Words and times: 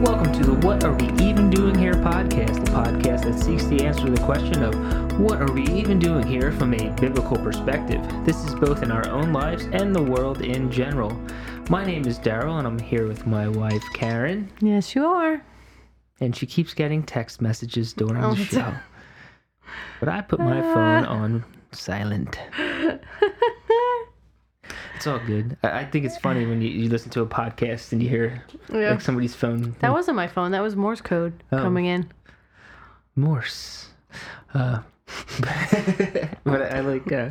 Welcome 0.00 0.32
to 0.32 0.44
the 0.44 0.54
What 0.66 0.84
Are 0.84 0.92
We 0.94 1.06
Even 1.24 1.50
Doing 1.50 1.74
Here 1.76 1.92
podcast, 1.94 2.64
the 2.64 2.70
podcast 2.70 3.24
that 3.24 3.38
seeks 3.38 3.64
to 3.66 3.84
answer 3.84 4.08
the 4.08 4.20
question 4.22 4.62
of 4.62 4.74
what 5.20 5.40
are 5.40 5.52
we 5.52 5.64
even 5.64 5.98
doing 5.98 6.26
here 6.26 6.52
from 6.52 6.74
a 6.74 6.88
biblical 7.00 7.36
perspective. 7.36 8.00
This 8.24 8.36
is 8.44 8.54
both 8.54 8.82
in 8.82 8.90
our 8.90 9.06
own 9.10 9.32
lives 9.32 9.64
and 9.72 9.94
the 9.94 10.02
world 10.02 10.42
in 10.42 10.70
general. 10.70 11.10
My 11.68 11.84
name 11.84 12.06
is 12.06 12.18
Daryl, 12.18 12.58
and 12.58 12.66
I'm 12.66 12.78
here 12.78 13.06
with 13.06 13.26
my 13.26 13.48
wife, 13.48 13.82
Karen, 13.92 14.50
Yes, 14.60 14.94
you 14.94 15.04
are. 15.04 15.42
and 16.20 16.34
she 16.34 16.46
keeps 16.46 16.72
getting 16.74 17.02
text 17.02 17.40
messages 17.40 17.92
during 17.92 18.22
Oh, 18.24 18.34
the 18.34 18.44
show. 18.44 18.74
But 20.00 20.08
I 20.08 20.20
put 20.22 20.40
my 20.40 20.60
ah. 20.60 20.74
phone 20.74 21.04
on 21.04 21.44
silent. 21.72 22.38
It's 25.00 25.06
all 25.06 25.18
good. 25.18 25.56
I, 25.62 25.78
I 25.78 25.84
think 25.86 26.04
it's 26.04 26.18
funny 26.18 26.44
when 26.44 26.60
you, 26.60 26.68
you 26.68 26.90
listen 26.90 27.08
to 27.12 27.22
a 27.22 27.26
podcast 27.26 27.92
and 27.92 28.02
you 28.02 28.08
hear 28.10 28.44
Yeah. 28.70 28.90
like 28.90 29.00
somebody's 29.00 29.34
phone. 29.34 29.74
That 29.80 29.92
wasn't 29.92 30.16
my 30.16 30.26
phone. 30.26 30.50
That 30.50 30.60
was 30.60 30.76
Morse 30.76 31.00
code 31.00 31.32
Oh. 31.50 31.56
coming 31.56 31.86
in. 31.86 32.06
Morse. 33.16 33.88
Uh, 34.52 34.80
but 36.44 36.60
I 36.70 36.80
like 36.80 37.10
uh, 37.10 37.30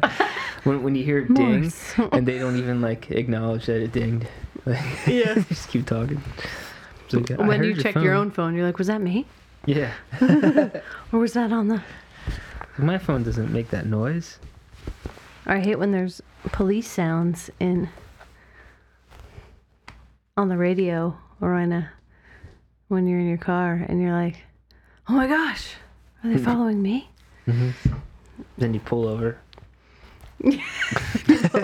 when 0.64 0.82
when 0.82 0.96
you 0.96 1.04
hear 1.04 1.20
it 1.20 1.32
ding 1.36 1.72
and 2.12 2.28
they 2.28 2.40
don't 2.40 2.58
even 2.58 2.82
like 2.82 3.12
acknowledge 3.12 3.68
that 3.68 3.84
it 3.84 3.92
dinged. 3.92 4.26
Like, 4.66 4.84
Yeah. 5.08 5.36
just 5.48 5.70
keep 5.70 5.86
talking. 5.86 6.24
Like, 7.14 7.38
when 7.38 7.64
you 7.64 7.76
check 7.76 7.94
your 7.94 8.16
own 8.16 8.32
phone, 8.32 8.56
you're 8.56 8.66
like, 8.66 8.80
was 8.80 8.88
that 8.88 9.00
me? 9.00 9.28
Yeah. 9.68 9.94
Or 11.12 11.20
was 11.20 11.34
that 11.34 11.52
on 11.52 11.68
the. 11.68 11.84
My 12.80 12.98
phone 12.98 13.22
doesn't 13.22 13.54
make 13.54 13.70
that 13.70 13.86
noise. 13.86 14.40
I 15.46 15.60
hate 15.60 15.78
when 15.78 15.92
there's 15.92 16.20
police 16.52 16.90
sounds 16.90 17.50
in. 17.60 17.90
on 20.38 20.48
the 20.50 20.58
radio 20.58 21.18
or 21.42 21.58
in 21.60 21.72
a. 21.74 21.92
when 22.88 23.08
you're 23.08 23.20
in 23.20 23.28
your 23.28 23.38
car 23.38 23.86
and 23.88 24.02
you're 24.02 24.14
like, 24.14 24.38
oh 25.10 25.14
my 25.14 25.28
gosh, 25.28 25.74
are 26.24 26.30
they 26.32 26.38
following 26.38 26.82
me? 26.82 27.10
Then 28.58 28.74
you 28.74 28.80
pull 28.80 29.08
over. 29.08 29.38
it's 30.42 31.56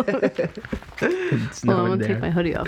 on, 1.63 1.67
one 1.67 1.79
I'm 1.79 1.87
gonna 1.87 2.07
take 2.07 2.19
my 2.19 2.29
hoodie 2.29 2.55
off. 2.55 2.67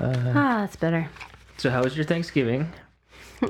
Uh, 0.00 0.32
ah, 0.34 0.58
that's 0.60 0.74
better. 0.76 1.08
so 1.56 1.70
how 1.70 1.82
was 1.84 1.96
your 1.96 2.04
Thanksgiving? 2.04 2.68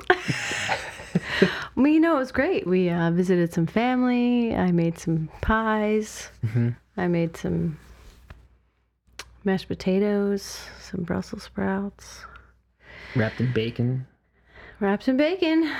Well, 1.74 1.86
you 1.88 2.00
know, 2.00 2.16
it 2.16 2.20
was 2.20 2.32
great. 2.32 2.66
We 2.66 2.88
uh, 2.88 3.10
visited 3.10 3.52
some 3.52 3.66
family. 3.66 4.54
I 4.56 4.72
made 4.72 4.98
some 4.98 5.28
pies. 5.42 6.30
Mhm. 6.44 6.74
I 6.96 7.08
made 7.08 7.36
some 7.36 7.78
mashed 9.44 9.68
potatoes, 9.68 10.60
some 10.80 11.02
Brussels 11.02 11.42
sprouts, 11.44 12.24
Wrapped 13.14 13.40
in 13.40 13.52
bacon. 13.52 14.06
wrapped 14.80 15.08
in 15.08 15.16
bacon. 15.16 15.70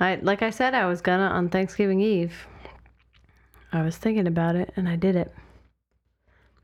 I 0.00 0.18
like 0.22 0.42
I 0.42 0.50
said 0.50 0.74
I 0.74 0.86
was 0.86 1.00
gonna 1.00 1.24
on 1.26 1.48
Thanksgiving 1.48 2.00
Eve. 2.00 2.46
I 3.72 3.82
was 3.82 3.96
thinking 3.96 4.26
about 4.26 4.56
it 4.56 4.72
and 4.76 4.88
I 4.88 4.96
did 4.96 5.14
it. 5.16 5.32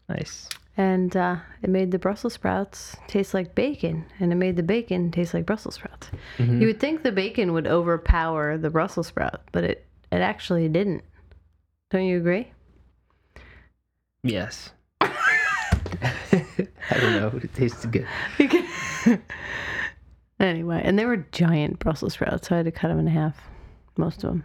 Nice. 0.08 0.48
And 0.78 1.16
uh, 1.16 1.36
it 1.62 1.70
made 1.70 1.90
the 1.90 1.98
Brussels 1.98 2.34
sprouts 2.34 2.96
taste 3.08 3.32
like 3.32 3.54
bacon, 3.54 4.04
and 4.20 4.30
it 4.30 4.34
made 4.36 4.56
the 4.56 4.62
bacon 4.62 5.10
taste 5.10 5.32
like 5.32 5.46
Brussels 5.46 5.76
sprouts. 5.76 6.10
Mhm. 6.36 6.60
You 6.60 6.66
would 6.66 6.80
think 6.80 7.02
the 7.02 7.12
bacon 7.12 7.54
would 7.54 7.66
overpower 7.66 8.58
the 8.58 8.68
Brussels 8.70 9.06
sprout, 9.06 9.40
but 9.52 9.64
it, 9.64 9.86
it 10.12 10.18
actually 10.20 10.68
didn't. 10.68 11.02
Don't 11.90 12.04
you 12.04 12.18
agree? 12.18 12.52
Yes. 14.28 14.70
I 15.00 16.98
don't 17.00 17.12
know. 17.14 17.40
It 17.42 17.54
tasted 17.54 17.92
good. 17.92 18.06
anyway, 20.40 20.80
and 20.84 20.98
they 20.98 21.04
were 21.04 21.18
giant 21.32 21.78
Brussels 21.78 22.14
sprouts, 22.14 22.48
so 22.48 22.54
I 22.54 22.58
had 22.58 22.66
to 22.66 22.72
cut 22.72 22.88
them 22.88 22.98
in 22.98 23.06
half, 23.06 23.36
most 23.96 24.24
of 24.24 24.30
them. 24.30 24.44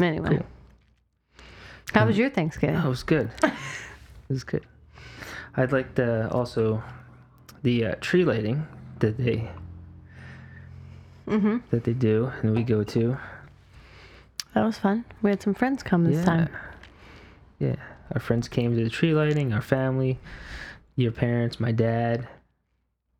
Anyway, 0.00 0.28
Cool. 0.28 1.44
how 1.92 2.06
was 2.06 2.16
your 2.16 2.30
Thanksgiving? 2.30 2.76
Oh, 2.76 2.86
it 2.86 2.88
was 2.88 3.02
good. 3.02 3.30
it 3.42 3.52
was 4.28 4.44
good. 4.44 4.64
I'd 5.56 5.72
like 5.72 5.94
to 5.96 6.30
also 6.30 6.82
the 7.62 7.86
uh, 7.86 7.94
tree 8.00 8.24
lighting 8.24 8.66
that 9.00 9.16
they 9.18 9.50
Mm-hmm. 11.28 11.58
that 11.70 11.84
they 11.84 11.92
do 11.92 12.32
and 12.42 12.54
we 12.56 12.64
go 12.64 12.82
to. 12.82 13.16
That 14.54 14.64
was 14.64 14.76
fun. 14.78 15.04
We 15.22 15.30
had 15.30 15.40
some 15.40 15.54
friends 15.54 15.82
come 15.84 16.04
this 16.04 16.16
yeah. 16.16 16.24
time. 16.24 16.48
Yeah. 17.62 17.76
Our 18.12 18.20
friends 18.20 18.48
came 18.48 18.76
to 18.76 18.82
the 18.84 18.90
tree 18.90 19.14
lighting, 19.14 19.52
our 19.52 19.62
family, 19.62 20.18
your 20.96 21.12
parents, 21.12 21.60
my 21.60 21.70
dad. 21.72 22.26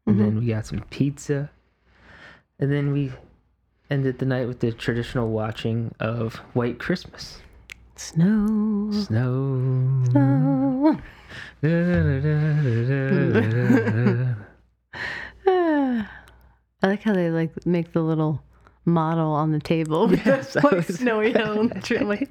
And 0.07 0.17
Mm-hmm. 0.17 0.25
then 0.25 0.39
we 0.41 0.47
got 0.49 0.67
some 0.67 0.81
pizza. 0.91 1.51
And 2.59 2.71
then 2.73 2.93
we 2.93 3.13
ended 3.89 4.19
the 4.19 4.27
night 4.27 4.49
with 4.49 4.59
the 4.61 4.73
traditional 4.73 5.29
watching 5.31 5.95
of 6.01 6.35
White 6.55 6.81
Christmas. 6.81 7.39
Snow. 7.95 8.91
Snow. 8.91 10.03
Snow. 10.11 10.99
Da-da-da-da-da-da-da. 11.63 14.35
Ah. 15.45 16.09
I 16.83 16.87
like 16.87 17.03
how 17.03 17.15
they 17.15 17.31
like 17.31 17.67
make 17.67 17.93
the 17.93 18.01
little 18.03 18.43
model 18.85 19.33
on 19.33 19.53
the 19.53 19.61
table 19.61 20.09
with 20.09 20.25
Yes, 20.27 20.55
the 20.55 20.61
was- 20.61 20.87
snowy 20.99 21.33
the 21.33 21.81
tree. 21.83 21.99
I'm 21.99 22.09
like, 22.09 22.29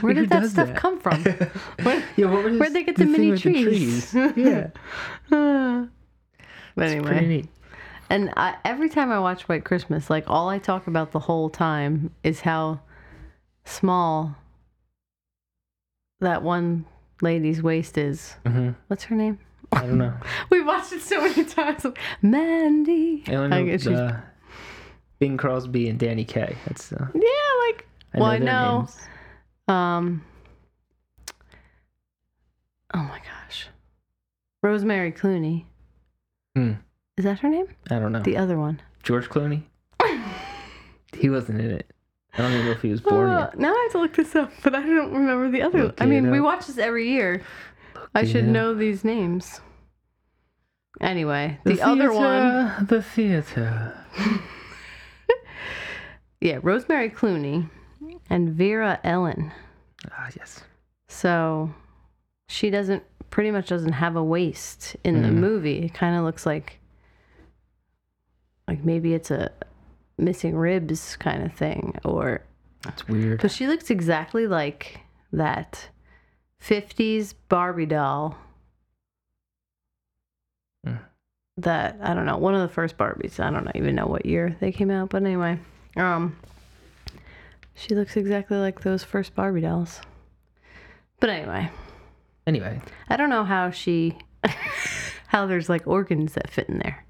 where 0.00 0.12
did 0.14 0.28
that 0.30 0.46
stuff 0.50 0.68
that? 0.68 0.76
come 0.76 1.00
from? 1.00 1.22
Where, 1.82 2.02
Yeah, 2.16 2.30
what 2.30 2.44
Where'd 2.44 2.72
they 2.72 2.82
get 2.84 2.96
the 2.96 3.04
thing 3.04 3.12
mini 3.12 3.30
with 3.30 3.42
the 3.42 3.52
trees? 3.62 4.14
Yeah, 4.36 4.68
Ah. 5.32 5.86
but 6.76 6.88
it's 6.88 6.94
pretty 7.02 7.16
anyway, 7.16 7.26
neat. 7.26 7.48
and 8.10 8.30
I, 8.36 8.56
every 8.64 8.88
time 8.90 9.10
I 9.10 9.18
watch 9.18 9.48
White 9.48 9.64
Christmas, 9.64 10.10
like 10.10 10.24
all 10.28 10.48
I 10.48 10.58
talk 10.58 10.86
about 10.86 11.12
the 11.12 11.20
whole 11.20 11.48
time 11.48 12.10
is 12.22 12.40
how 12.42 12.80
small 13.64 14.36
that 16.20 16.42
one 16.42 16.84
lady's 17.22 17.62
waist 17.62 17.96
is. 17.98 18.34
hmm 18.46 18.70
What's 18.88 19.04
her 19.04 19.14
name? 19.16 19.38
I 19.72 19.80
don't 19.80 19.98
know. 19.98 20.12
We 20.50 20.62
watched 20.62 20.92
it 20.92 21.00
so 21.02 21.20
many 21.22 21.44
times. 21.44 21.84
Mandy. 22.22 23.24
I 23.26 23.34
only 23.34 23.48
know 23.48 23.64
guess 23.66 23.86
uh, 23.86 24.20
Bing 25.24 25.38
Crosby 25.38 25.88
and 25.88 25.98
Danny 25.98 26.26
Kaye. 26.26 26.54
That's 26.66 26.92
uh, 26.92 27.06
yeah, 27.14 27.66
like 27.66 27.86
I 28.12 28.20
Well, 28.20 28.38
know 28.40 28.86
I 29.68 29.72
know. 29.72 29.74
Um. 29.74 30.22
Oh 32.92 32.98
my 32.98 33.20
gosh, 33.20 33.68
Rosemary 34.62 35.12
Clooney. 35.12 35.64
Hmm. 36.54 36.72
Is 37.16 37.24
that 37.24 37.38
her 37.38 37.48
name? 37.48 37.68
I 37.90 37.98
don't 37.98 38.12
know. 38.12 38.20
The 38.20 38.36
other 38.36 38.58
one. 38.58 38.82
George 39.02 39.30
Clooney. 39.30 39.62
he 41.14 41.30
wasn't 41.30 41.62
in 41.62 41.70
it. 41.70 41.90
I 42.34 42.42
don't 42.42 42.52
even 42.52 42.66
know 42.66 42.72
if 42.72 42.82
he 42.82 42.90
was 42.90 43.00
born 43.00 43.30
Uh, 43.30 43.48
yet. 43.50 43.58
now 43.58 43.72
I 43.72 43.82
have 43.84 43.92
to 43.92 43.98
look 44.00 44.14
this 44.16 44.36
up, 44.36 44.52
but 44.62 44.74
I 44.74 44.80
don't 44.82 45.10
remember 45.10 45.50
the 45.50 45.62
other. 45.62 45.84
Look 45.84 46.02
I 46.02 46.04
mean, 46.04 46.26
it 46.26 46.30
we 46.32 46.40
watch 46.40 46.66
this 46.66 46.76
every 46.76 47.08
year. 47.08 47.40
I 48.14 48.26
should 48.26 48.44
up. 48.44 48.50
know 48.50 48.74
these 48.74 49.04
names. 49.04 49.62
Anyway, 51.00 51.58
the, 51.64 51.80
other 51.80 52.12
one. 52.12 52.86
The 52.86 53.00
theater. 53.00 53.98
Yeah, 56.44 56.58
Rosemary 56.62 57.08
Clooney 57.08 57.70
and 58.28 58.50
Vera 58.50 59.00
Ellen. 59.02 59.50
Ah, 60.12 60.28
yes. 60.36 60.62
So 61.08 61.72
she 62.48 62.68
doesn't 62.68 63.02
pretty 63.30 63.50
much 63.50 63.68
doesn't 63.68 63.94
have 63.94 64.14
a 64.14 64.22
waist 64.22 64.94
in 65.04 65.22
the 65.22 65.28
Mm. 65.30 65.36
movie. 65.36 65.78
It 65.86 65.94
kind 65.94 66.14
of 66.16 66.22
looks 66.22 66.44
like 66.44 66.78
like 68.68 68.84
maybe 68.84 69.14
it's 69.14 69.30
a 69.30 69.50
missing 70.18 70.54
ribs 70.54 71.16
kind 71.16 71.42
of 71.42 71.52
thing 71.54 71.98
or 72.04 72.42
That's 72.82 73.08
weird. 73.08 73.40
cuz 73.40 73.54
she 73.56 73.66
looks 73.66 73.90
exactly 73.90 74.46
like 74.46 75.00
that 75.32 75.88
50s 76.60 77.34
Barbie 77.48 77.86
doll. 77.86 78.36
Mm. 80.86 80.98
That 81.56 81.96
I 82.02 82.12
don't 82.12 82.26
know, 82.26 82.36
one 82.36 82.54
of 82.54 82.60
the 82.60 82.68
first 82.74 82.98
Barbies. 82.98 83.40
I 83.40 83.50
don't 83.50 83.70
even 83.74 83.94
know 83.94 84.06
what 84.06 84.26
year 84.26 84.56
they 84.60 84.72
came 84.72 84.90
out, 84.90 85.08
but 85.08 85.22
anyway. 85.22 85.58
Um 85.96 86.36
she 87.74 87.94
looks 87.94 88.16
exactly 88.16 88.56
like 88.56 88.80
those 88.82 89.02
first 89.04 89.34
Barbie 89.34 89.60
dolls. 89.62 90.00
But 91.20 91.30
anyway, 91.30 91.70
Anyway, 92.46 92.80
I 93.08 93.16
don't 93.16 93.30
know 93.30 93.42
how 93.44 93.70
she, 93.70 94.18
how 95.28 95.46
there's 95.46 95.68
like 95.70 95.86
organs 95.86 96.34
that 96.34 96.50
fit 96.50 96.68
in 96.68 96.78
there. 96.78 97.04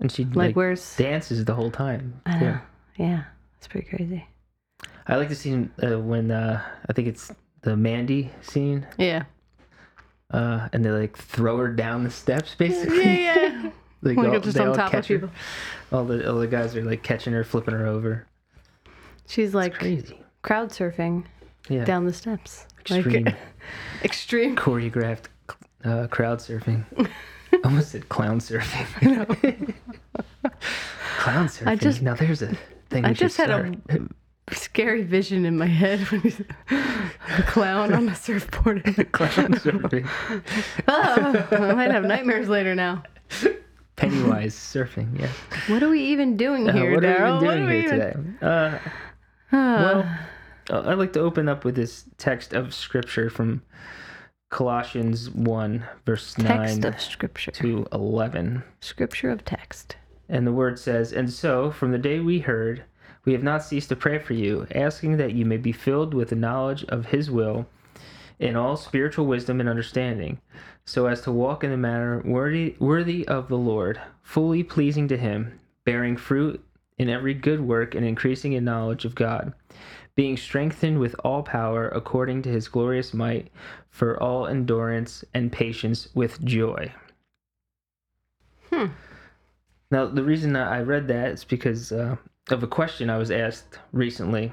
and 0.00 0.10
she 0.10 0.24
Like, 0.24 0.36
like, 0.36 0.56
where's? 0.56 0.96
dances 0.96 1.44
the 1.44 1.54
whole 1.54 1.70
time. 1.70 2.20
I 2.24 2.38
too. 2.38 2.44
know. 2.46 2.58
Yeah, 2.96 3.24
it's 3.58 3.68
pretty 3.68 3.88
crazy. 3.88 4.26
I 5.06 5.16
like 5.16 5.28
the 5.28 5.34
scene 5.34 5.70
uh, 5.82 5.98
when 6.00 6.30
uh, 6.30 6.62
I 6.88 6.92
think 6.94 7.08
it's 7.08 7.30
the 7.60 7.76
Mandy 7.76 8.30
scene, 8.40 8.86
Yeah. 8.98 9.24
uh, 10.32 10.68
and 10.72 10.82
they 10.84 10.90
like 10.90 11.16
throw 11.16 11.58
her 11.58 11.68
down 11.68 12.02
the 12.02 12.10
steps, 12.10 12.54
basically. 12.58 13.04
Yeah, 13.24 13.36
yeah. 13.38 13.70
Like 14.14 14.28
all, 14.28 14.40
just 14.40 14.56
they 14.56 14.62
on 14.62 14.68
all 14.68 14.74
top 14.74 14.86
of 14.86 14.92
catch 14.92 15.08
her. 15.08 15.14
people. 15.18 15.30
All 15.92 16.04
the 16.04 16.30
all 16.30 16.38
the 16.38 16.46
guys 16.46 16.74
are 16.76 16.84
like 16.84 17.02
catching 17.02 17.32
her, 17.32 17.44
flipping 17.44 17.74
her 17.74 17.86
over. 17.86 18.26
She's 19.26 19.54
like 19.54 19.74
Crazy. 19.74 20.20
crowd 20.42 20.70
surfing 20.70 21.24
Yeah. 21.68 21.84
down 21.84 22.04
the 22.06 22.12
steps. 22.12 22.66
Extreme 22.80 23.24
Like, 23.24 23.36
extreme. 24.04 24.56
choreographed 24.56 25.24
uh, 25.84 26.06
crowd 26.08 26.38
surfing. 26.38 26.84
almost 27.64 27.90
said 27.92 28.08
clown 28.08 28.38
surfing. 28.40 29.74
clown 31.18 31.46
surfing. 31.48 31.66
I 31.66 31.76
just- 31.76 32.02
now 32.02 32.14
there's 32.14 32.42
a 32.42 32.56
thing. 32.90 33.04
I 33.04 33.12
just 33.12 33.36
had 33.36 33.50
a 33.50 33.74
scary 34.54 35.02
vision 35.02 35.44
in 35.44 35.58
my 35.58 35.66
head 35.66 35.98
when 36.10 36.20
he's 36.20 36.40
a 36.70 37.42
clown 37.48 37.92
on 37.92 38.08
a 38.08 38.14
surfboard. 38.14 38.84
clown 39.12 39.54
surfing. 39.54 40.08
oh, 40.86 41.46
I 41.50 41.74
might 41.74 41.90
have 41.90 42.04
nightmares 42.04 42.48
later 42.48 42.74
now. 42.76 43.02
Pennywise 43.96 44.54
surfing. 44.54 45.18
Yeah. 45.18 45.28
What 45.68 45.82
are 45.82 45.88
we 45.88 46.00
even 46.00 46.36
doing 46.36 46.68
Uh, 46.68 46.72
here, 46.72 46.94
what 46.94 47.04
are 47.04 47.24
we 47.40 47.46
What 47.46 47.54
doing 47.54 47.68
here 47.68 47.78
even- 47.78 47.98
today? 47.98 48.14
Uh, 48.42 48.78
well, 49.52 50.18
uh, 50.70 50.82
I'd 50.90 50.98
like 50.98 51.12
to 51.14 51.20
open 51.20 51.48
up 51.48 51.64
with 51.64 51.74
this 51.76 52.04
text 52.18 52.52
of 52.52 52.74
scripture 52.74 53.30
from 53.30 53.62
Colossians 54.50 55.30
1, 55.30 55.84
verse 56.04 56.34
text 56.34 56.82
9 56.82 56.84
of 56.94 57.00
scripture. 57.00 57.50
to 57.52 57.86
11. 57.92 58.62
Scripture 58.80 59.30
of 59.30 59.44
text. 59.44 59.96
And 60.28 60.46
the 60.46 60.52
word 60.52 60.78
says, 60.78 61.12
And 61.12 61.32
so, 61.32 61.70
from 61.70 61.92
the 61.92 61.98
day 61.98 62.20
we 62.20 62.40
heard, 62.40 62.84
we 63.24 63.32
have 63.32 63.42
not 63.42 63.64
ceased 63.64 63.88
to 63.88 63.96
pray 63.96 64.18
for 64.18 64.34
you, 64.34 64.66
asking 64.74 65.16
that 65.16 65.32
you 65.32 65.44
may 65.44 65.56
be 65.56 65.72
filled 65.72 66.14
with 66.14 66.28
the 66.30 66.36
knowledge 66.36 66.84
of 66.84 67.06
His 67.06 67.30
will 67.30 67.66
in 68.38 68.54
all 68.56 68.76
spiritual 68.76 69.26
wisdom 69.26 69.58
and 69.60 69.68
understanding, 69.68 70.40
so 70.86 71.06
as 71.06 71.20
to 71.22 71.32
walk 71.32 71.64
in 71.64 71.72
a 71.72 71.76
manner 71.76 72.22
worthy, 72.24 72.76
worthy 72.78 73.26
of 73.26 73.48
the 73.48 73.58
Lord, 73.58 74.00
fully 74.22 74.62
pleasing 74.62 75.08
to 75.08 75.16
Him, 75.16 75.58
bearing 75.84 76.16
fruit 76.16 76.64
in 76.98 77.10
every 77.10 77.34
good 77.34 77.60
work 77.60 77.94
and 77.94 78.06
increasing 78.06 78.52
in 78.52 78.64
knowledge 78.64 79.04
of 79.04 79.14
God, 79.14 79.52
being 80.14 80.36
strengthened 80.36 80.98
with 80.98 81.16
all 81.24 81.42
power 81.42 81.88
according 81.88 82.42
to 82.42 82.48
His 82.48 82.68
glorious 82.68 83.12
might, 83.12 83.50
for 83.90 84.22
all 84.22 84.46
endurance 84.46 85.24
and 85.34 85.52
patience 85.52 86.08
with 86.14 86.42
joy. 86.44 86.92
Hmm. 88.70 88.86
Now, 89.90 90.06
the 90.06 90.22
reason 90.22 90.52
that 90.54 90.68
I 90.68 90.80
read 90.80 91.08
that 91.08 91.32
is 91.32 91.44
because 91.44 91.92
uh, 91.92 92.16
of 92.50 92.62
a 92.62 92.66
question 92.66 93.10
I 93.10 93.18
was 93.18 93.30
asked 93.30 93.78
recently, 93.92 94.52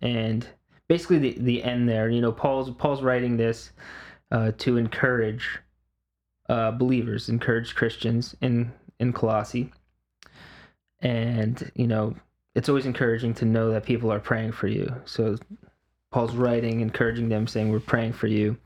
and 0.00 0.46
basically 0.88 1.18
the 1.18 1.36
the 1.38 1.62
end 1.62 1.88
there. 1.88 2.08
You 2.08 2.20
know, 2.20 2.32
Paul's 2.32 2.70
Paul's 2.70 3.02
writing 3.02 3.36
this 3.36 3.72
uh, 4.30 4.52
to 4.58 4.76
encourage 4.76 5.58
uh, 6.48 6.70
believers, 6.72 7.28
encourage 7.28 7.74
Christians 7.74 8.36
in 8.40 8.72
in 8.98 9.12
Colossae, 9.12 9.72
and 11.00 11.70
you 11.74 11.86
know, 11.86 12.14
it's 12.54 12.68
always 12.68 12.86
encouraging 12.86 13.34
to 13.34 13.44
know 13.44 13.70
that 13.70 13.84
people 13.84 14.12
are 14.12 14.20
praying 14.20 14.52
for 14.52 14.66
you. 14.66 14.94
So, 15.04 15.36
Paul's 16.10 16.34
writing, 16.34 16.80
encouraging 16.80 17.28
them, 17.28 17.46
saying, 17.46 17.70
"We're 17.70 17.80
praying 17.80 18.14
for 18.14 18.26
you." 18.26 18.56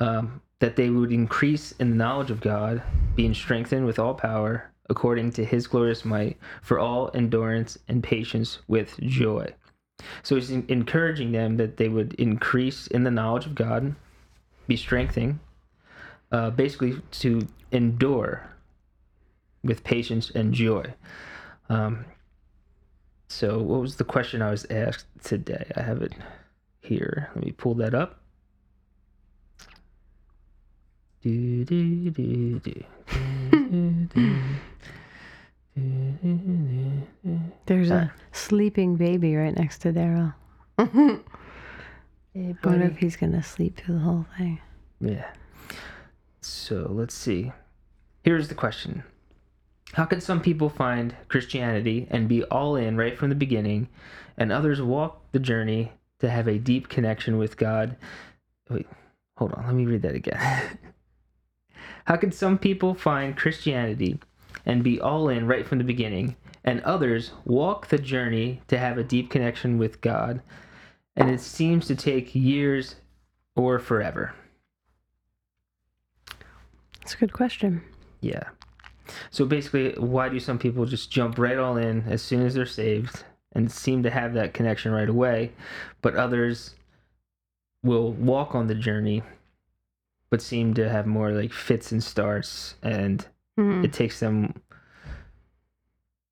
Um, 0.00 0.40
that 0.60 0.76
they 0.76 0.90
would 0.90 1.12
increase 1.12 1.72
in 1.72 1.90
the 1.90 1.96
knowledge 1.96 2.30
of 2.30 2.40
God, 2.40 2.82
being 3.14 3.34
strengthened 3.34 3.86
with 3.86 3.98
all 3.98 4.14
power 4.14 4.70
according 4.90 5.32
to 5.32 5.44
his 5.44 5.66
glorious 5.66 6.04
might 6.04 6.38
for 6.62 6.78
all 6.78 7.10
endurance 7.14 7.78
and 7.88 8.02
patience 8.02 8.58
with 8.68 8.98
joy. 9.00 9.46
So 10.22 10.34
he's 10.34 10.50
encouraging 10.50 11.32
them 11.32 11.56
that 11.56 11.76
they 11.76 11.88
would 11.88 12.14
increase 12.14 12.86
in 12.88 13.04
the 13.04 13.10
knowledge 13.10 13.46
of 13.46 13.54
God, 13.54 13.94
be 14.66 14.76
strengthening, 14.76 15.40
uh, 16.32 16.50
basically 16.50 17.00
to 17.10 17.46
endure 17.72 18.48
with 19.62 19.84
patience 19.84 20.30
and 20.30 20.52
joy. 20.52 20.94
Um, 21.68 22.04
so, 23.28 23.58
what 23.58 23.80
was 23.80 23.96
the 23.96 24.04
question 24.04 24.42
I 24.42 24.50
was 24.50 24.66
asked 24.70 25.06
today? 25.22 25.70
I 25.76 25.82
have 25.82 26.02
it 26.02 26.12
here. 26.80 27.30
Let 27.34 27.44
me 27.44 27.52
pull 27.52 27.74
that 27.74 27.94
up. 27.94 28.20
Do, 31.22 31.64
do, 31.64 32.10
do, 32.10 32.84
There's 37.66 37.90
a 37.90 37.94
uh, 37.94 38.08
sleeping 38.32 38.96
baby 38.96 39.34
right 39.34 39.56
next 39.56 39.78
to 39.78 39.92
Daryl. 39.92 40.34
I 42.34 42.38
Hey, 42.38 42.56
wonder 42.64 42.86
if 42.86 42.98
he's 42.98 43.16
gonna 43.16 43.42
sleep 43.42 43.76
through 43.76 43.94
the 43.94 44.00
whole 44.00 44.26
thing. 44.36 44.60
Yeah. 45.00 45.26
So 46.40 46.90
let's 46.90 47.14
see. 47.14 47.52
Here's 48.24 48.48
the 48.48 48.54
question 48.54 49.04
How 49.92 50.04
can 50.04 50.20
some 50.20 50.40
people 50.40 50.68
find 50.68 51.14
Christianity 51.28 52.08
and 52.10 52.28
be 52.28 52.42
all 52.44 52.74
in 52.74 52.96
right 52.96 53.16
from 53.16 53.28
the 53.28 53.36
beginning, 53.36 53.88
and 54.36 54.50
others 54.50 54.82
walk 54.82 55.30
the 55.30 55.38
journey 55.38 55.92
to 56.18 56.28
have 56.28 56.48
a 56.48 56.58
deep 56.58 56.88
connection 56.88 57.38
with 57.38 57.56
God? 57.56 57.96
Wait, 58.68 58.88
hold 59.36 59.52
on. 59.52 59.66
Let 59.66 59.74
me 59.74 59.86
read 59.86 60.02
that 60.02 60.16
again. 60.16 60.78
How 62.06 62.16
can 62.16 62.32
some 62.32 62.58
people 62.58 62.94
find 62.94 63.36
Christianity 63.36 64.18
and 64.66 64.82
be 64.82 65.00
all 65.00 65.28
in 65.28 65.46
right 65.46 65.66
from 65.66 65.78
the 65.78 65.84
beginning, 65.84 66.36
and 66.64 66.80
others 66.80 67.32
walk 67.44 67.88
the 67.88 67.98
journey 67.98 68.60
to 68.68 68.78
have 68.78 68.98
a 68.98 69.04
deep 69.04 69.30
connection 69.30 69.78
with 69.78 70.00
God, 70.00 70.42
and 71.16 71.30
it 71.30 71.40
seems 71.40 71.86
to 71.86 71.94
take 71.94 72.34
years 72.34 72.96
or 73.56 73.78
forever? 73.78 74.34
That's 77.00 77.14
a 77.14 77.18
good 77.18 77.32
question. 77.32 77.82
Yeah. 78.20 78.48
So 79.30 79.44
basically, 79.44 79.92
why 79.98 80.28
do 80.28 80.40
some 80.40 80.58
people 80.58 80.86
just 80.86 81.10
jump 81.10 81.38
right 81.38 81.58
all 81.58 81.76
in 81.76 82.02
as 82.08 82.22
soon 82.22 82.44
as 82.46 82.54
they're 82.54 82.66
saved 82.66 83.24
and 83.52 83.70
seem 83.70 84.02
to 84.02 84.10
have 84.10 84.34
that 84.34 84.54
connection 84.54 84.92
right 84.92 85.08
away, 85.08 85.52
but 86.02 86.14
others 86.16 86.74
will 87.82 88.12
walk 88.12 88.54
on 88.54 88.66
the 88.66 88.74
journey 88.74 89.22
but 90.30 90.40
seem 90.42 90.74
to 90.74 90.88
have 90.88 91.06
more 91.06 91.30
like 91.30 91.52
fits 91.52 91.92
and 91.92 92.02
starts 92.02 92.74
and 92.82 93.28
Mhm. 93.58 93.84
it 93.84 93.92
takes 93.92 94.18
them 94.18 94.54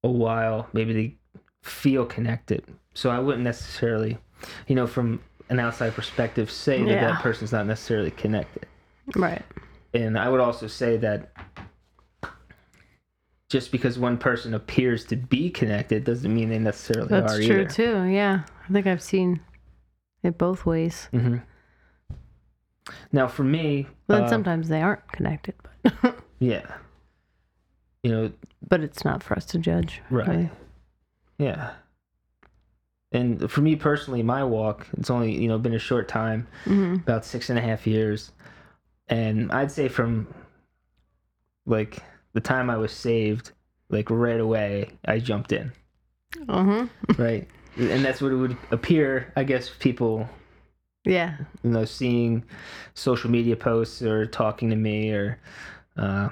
a 0.02 0.08
while 0.10 0.68
maybe 0.72 0.92
they 0.92 1.16
feel 1.62 2.04
connected. 2.06 2.64
So 2.94 3.10
I 3.10 3.20
wouldn't 3.20 3.44
necessarily, 3.44 4.18
you 4.66 4.74
know, 4.74 4.86
from 4.86 5.20
an 5.48 5.58
outside 5.60 5.94
perspective 5.94 6.50
say 6.50 6.82
that 6.84 6.90
Yeah. 6.90 7.06
that 7.12 7.22
person's 7.22 7.52
not 7.52 7.66
necessarily 7.66 8.10
connected 8.10 8.66
Right. 9.16 9.42
and 9.92 10.18
I 10.18 10.28
would 10.28 10.40
also 10.40 10.66
say 10.66 10.96
that 10.98 11.32
just 13.50 13.70
because 13.70 13.98
one 13.98 14.16
person 14.16 14.54
appears 14.54 15.04
to 15.06 15.16
be 15.16 15.50
connected 15.50 16.04
doesn't 16.04 16.32
mean 16.32 16.48
they 16.48 16.58
necessarily 16.58 17.08
That's 17.08 17.34
are 17.34 17.42
true 17.42 17.60
either. 17.62 17.68
too. 17.70 18.02
Yeah. 18.04 18.44
I 18.68 18.72
think 18.72 18.86
I've 18.86 19.02
seen 19.02 19.40
it 20.22 20.38
both 20.38 20.64
ways. 20.64 21.08
hmm 21.10 21.36
Now, 23.12 23.26
for 23.28 23.44
me, 23.44 23.88
But 24.06 24.14
then 24.14 24.24
uh, 24.24 24.28
sometimes 24.28 24.68
they 24.68 24.80
aren't 24.80 25.06
connected, 25.12 25.54
but 25.92 26.16
yeah, 26.38 26.64
you 28.02 28.10
know, 28.10 28.32
but 28.66 28.80
it's 28.80 29.04
not 29.04 29.22
for 29.22 29.34
us 29.36 29.44
to 29.46 29.58
judge. 29.58 30.00
right, 30.10 30.26
really. 30.28 30.50
yeah. 31.38 31.72
And 33.12 33.50
for 33.50 33.60
me 33.60 33.76
personally, 33.76 34.22
my 34.22 34.42
walk, 34.42 34.86
it's 34.96 35.10
only 35.10 35.32
you 35.40 35.48
know 35.48 35.58
been 35.58 35.74
a 35.74 35.78
short 35.78 36.08
time, 36.08 36.46
Mhm. 36.64 37.02
about 37.02 37.24
six 37.24 37.50
and 37.50 37.58
a 37.58 37.62
half 37.62 37.86
years, 37.86 38.32
and 39.08 39.52
I'd 39.52 39.70
say 39.70 39.88
from 39.88 40.26
like 41.66 41.98
the 42.32 42.40
time 42.40 42.70
I 42.70 42.76
was 42.76 42.92
saved, 42.92 43.52
like 43.90 44.10
right 44.10 44.40
away, 44.40 44.90
I 45.04 45.18
jumped 45.18 45.52
in. 45.52 45.72
Uh-huh. 46.48 46.86
right 47.18 47.46
and 47.76 48.02
that's 48.04 48.22
what 48.22 48.32
it 48.32 48.36
would 48.36 48.56
appear 48.70 49.30
i 49.36 49.44
guess 49.44 49.70
people 49.78 50.26
Yeah. 51.04 51.36
you 51.62 51.70
know 51.70 51.84
seeing 51.84 52.42
social 52.94 53.30
media 53.30 53.54
posts 53.54 54.00
or 54.02 54.24
talking 54.26 54.70
to 54.70 54.76
me 54.76 55.10
or 55.12 55.38
uh, 55.98 56.30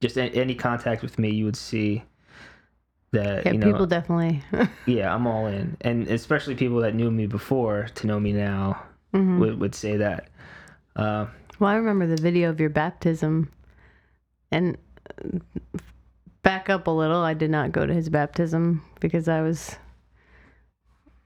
just 0.00 0.16
a- 0.16 0.34
any 0.34 0.54
contact 0.56 1.02
with 1.02 1.16
me 1.18 1.30
you 1.30 1.44
would 1.44 1.56
see 1.56 2.02
that 3.12 3.44
Yeah, 3.46 3.52
you 3.52 3.58
know 3.58 3.72
people 3.72 3.86
definitely. 3.86 4.42
yeah 4.86 5.12
i'm 5.14 5.26
all 5.26 5.46
in 5.46 5.76
and 5.80 6.06
especially 6.08 6.54
people 6.54 6.78
that 6.80 6.94
knew 6.94 7.10
me 7.10 7.26
before 7.26 7.88
to 7.96 8.06
know 8.06 8.18
me 8.20 8.32
now 8.32 8.82
Mhm. 9.12 9.38
would, 9.40 9.58
would 9.60 9.74
say 9.74 9.96
that 9.96 10.28
uh, 10.96 11.26
Well, 11.58 11.70
I 11.70 11.74
remember 11.74 12.06
the 12.06 12.20
video 12.20 12.48
of 12.50 12.60
your 12.60 12.70
baptism, 12.70 13.50
and 14.52 14.76
back 16.42 16.68
up 16.70 16.86
a 16.86 16.90
little. 16.90 17.20
I 17.20 17.34
did 17.34 17.50
not 17.50 17.72
go 17.72 17.86
to 17.86 17.92
his 17.94 18.08
baptism 18.08 18.82
because 19.00 19.28
I 19.28 19.40
was 19.42 19.76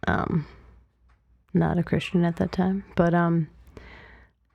um 0.06 0.46
not 1.52 1.78
a 1.78 1.82
Christian 1.82 2.24
at 2.24 2.36
that 2.36 2.52
time. 2.52 2.84
But 2.96 3.14
um, 3.14 3.48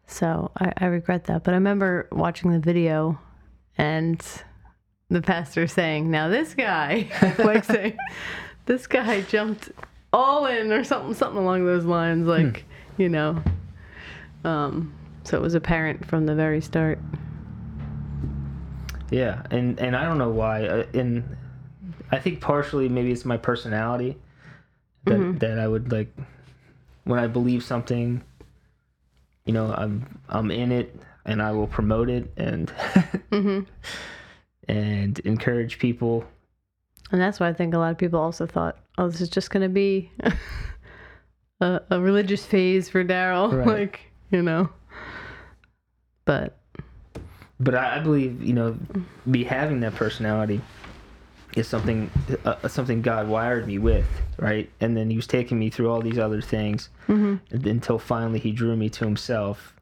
so 0.08 0.52
I, 0.58 0.74
I 0.78 0.86
regret 0.88 1.26
that. 1.26 1.44
But 1.44 1.54
I 1.54 1.58
remember 1.58 2.08
watching 2.12 2.52
the 2.52 2.60
video, 2.60 3.20
and 3.78 4.22
the 5.10 5.22
pastor 5.22 5.68
saying, 5.68 6.10
"Now 6.12 6.28
this 6.30 6.54
guy," 6.54 7.08
like 7.40 7.64
saying, 7.64 7.98
"This 8.66 8.88
guy 8.88 9.22
jumped 9.22 9.70
all 10.14 10.46
in" 10.46 10.72
or 10.72 10.84
something, 10.84 11.14
something 11.14 11.42
along 11.42 11.66
those 11.66 11.86
lines, 11.86 12.28
like 12.28 12.66
you 12.98 13.10
know. 13.10 13.42
Um, 14.44 14.94
so 15.24 15.38
it 15.38 15.42
was 15.42 15.54
apparent 15.56 16.06
from 16.06 16.26
the 16.26 16.36
very 16.36 16.62
start. 16.62 17.00
Yeah, 19.12 19.42
and 19.52 19.80
and 19.80 19.96
I 19.96 20.06
don't 20.06 20.18
know 20.18 20.30
why. 20.30 20.66
Uh, 20.66 20.86
and 20.94 21.36
I 22.12 22.20
think 22.20 22.42
partially 22.42 22.90
maybe 22.90 23.12
it's 23.12 23.26
my 23.26 23.38
personality 23.38 24.18
that 25.06 25.20
Mhm. 25.20 25.40
that 25.40 25.60
I 25.60 25.68
would 25.68 25.92
like 25.92 26.16
when 27.06 27.20
I 27.20 27.28
believe 27.28 27.64
something. 27.64 28.22
You 29.46 29.54
know, 29.54 29.74
I'm 29.74 30.20
I'm 30.30 30.52
in 30.52 30.72
it. 30.72 30.96
and 31.26 31.42
I 31.44 31.52
will 31.52 31.68
promote 31.68 32.10
it 32.10 32.32
and 32.38 32.70
hmm 33.32 33.60
and 34.70 35.18
encourage 35.20 35.80
people. 35.80 36.24
And 37.12 37.20
that's 37.20 37.40
why 37.40 37.50
I 37.50 37.54
think 37.54 37.74
a 37.74 37.80
lot 37.80 37.92
of 37.92 37.98
people 37.98 38.20
also 38.20 38.46
thought, 38.46 38.78
oh, 38.98 39.10
this 39.10 39.20
is 39.20 39.30
just 39.30 39.50
going 39.50 39.64
to 39.64 39.70
be 39.70 40.12
a, 41.60 41.82
a 41.90 42.00
religious 42.00 42.46
phase 42.46 42.88
for 42.88 43.04
Daryl. 43.04 43.52
Right. 43.60 43.68
Like, 43.68 44.02
you 44.32 44.44
know. 44.44 44.70
But, 46.26 46.60
But 47.60 47.74
I, 47.74 48.00
believe 48.00 48.44
you 48.44 48.54
know, 48.54 48.78
me 49.26 49.44
having 49.44 49.80
that 49.80 49.96
personality 49.96 50.62
is 51.56 51.68
something 51.68 52.12
uh, 52.46 52.68
something 52.68 53.02
God 53.02 53.28
wired 53.28 53.66
me 53.66 53.80
with, 53.80 54.06
right? 54.38 54.70
And 54.80 54.96
then 54.96 55.10
He 55.10 55.16
was 55.16 55.26
taking 55.26 55.58
me 55.58 55.72
through 55.72 55.90
all 55.90 56.00
these 56.02 56.20
other 56.20 56.42
things 56.42 56.90
hmm 57.08 57.38
until 57.50 57.98
finally 57.98 58.38
He 58.38 58.52
drew 58.52 58.76
me 58.76 58.88
to 58.92 59.04
Himself. 59.04 59.76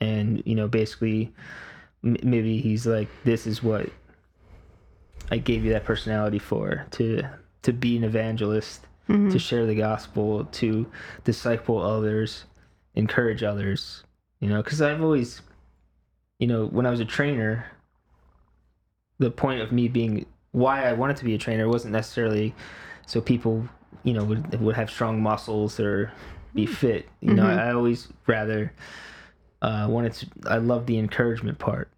And 0.00 0.40
you 0.46 0.54
know, 0.54 0.68
basically, 0.68 1.32
m- 2.04 2.16
maybe 2.22 2.60
He's 2.60 2.86
like, 2.86 3.08
"This 3.24 3.46
is 3.46 3.62
what 3.62 3.88
I 5.30 5.38
gave 5.38 5.64
you 5.64 5.72
that 5.72 5.84
personality 5.84 6.38
for 6.38 6.86
to 6.92 7.22
to 7.62 7.72
be 7.72 7.96
an 7.96 8.04
evangelist." 8.04 8.86
hmm 9.08 9.30
to 9.30 9.38
share 9.38 9.66
the 9.66 9.74
gospel, 9.74 10.44
to 10.52 10.86
disciple 11.24 11.82
others, 11.82 12.44
encourage 12.94 13.42
others. 13.42 14.04
You 14.38 14.48
know, 14.48 14.62
because 14.62 14.80
I've 14.80 15.02
always, 15.02 15.42
you 16.38 16.46
know, 16.46 16.66
when 16.66 16.86
I 16.86 16.90
was 16.90 17.00
a 17.00 17.04
trainer, 17.04 17.66
the 19.18 19.30
point 19.30 19.60
of 19.60 19.72
me 19.72 19.88
being 19.88 20.26
why 20.52 20.84
I 20.88 20.92
wanted 20.92 21.16
to 21.18 21.24
be 21.24 21.34
a 21.34 21.38
trainer 21.38 21.68
wasn't 21.68 21.92
necessarily 21.92 22.54
so 23.06 23.20
people, 23.20 23.68
you 24.04 24.12
know, 24.14 24.24
would 24.24 24.60
would 24.60 24.76
have 24.76 24.88
strong 24.90 25.20
muscles 25.22 25.80
or 25.80 26.12
be 26.54 26.66
fit. 26.66 27.08
You 27.20 27.34
know, 27.34 27.44
Mhm. 27.44 27.58
I, 27.58 27.68
I 27.70 27.72
always 27.74 28.08
rather 28.26 28.72
uh, 29.62 29.86
wanted 29.88 30.12
to. 30.12 30.26
I 30.46 30.58
love 30.58 30.84
the 30.86 30.98
encouragement 30.98 31.58
part. 31.58 31.88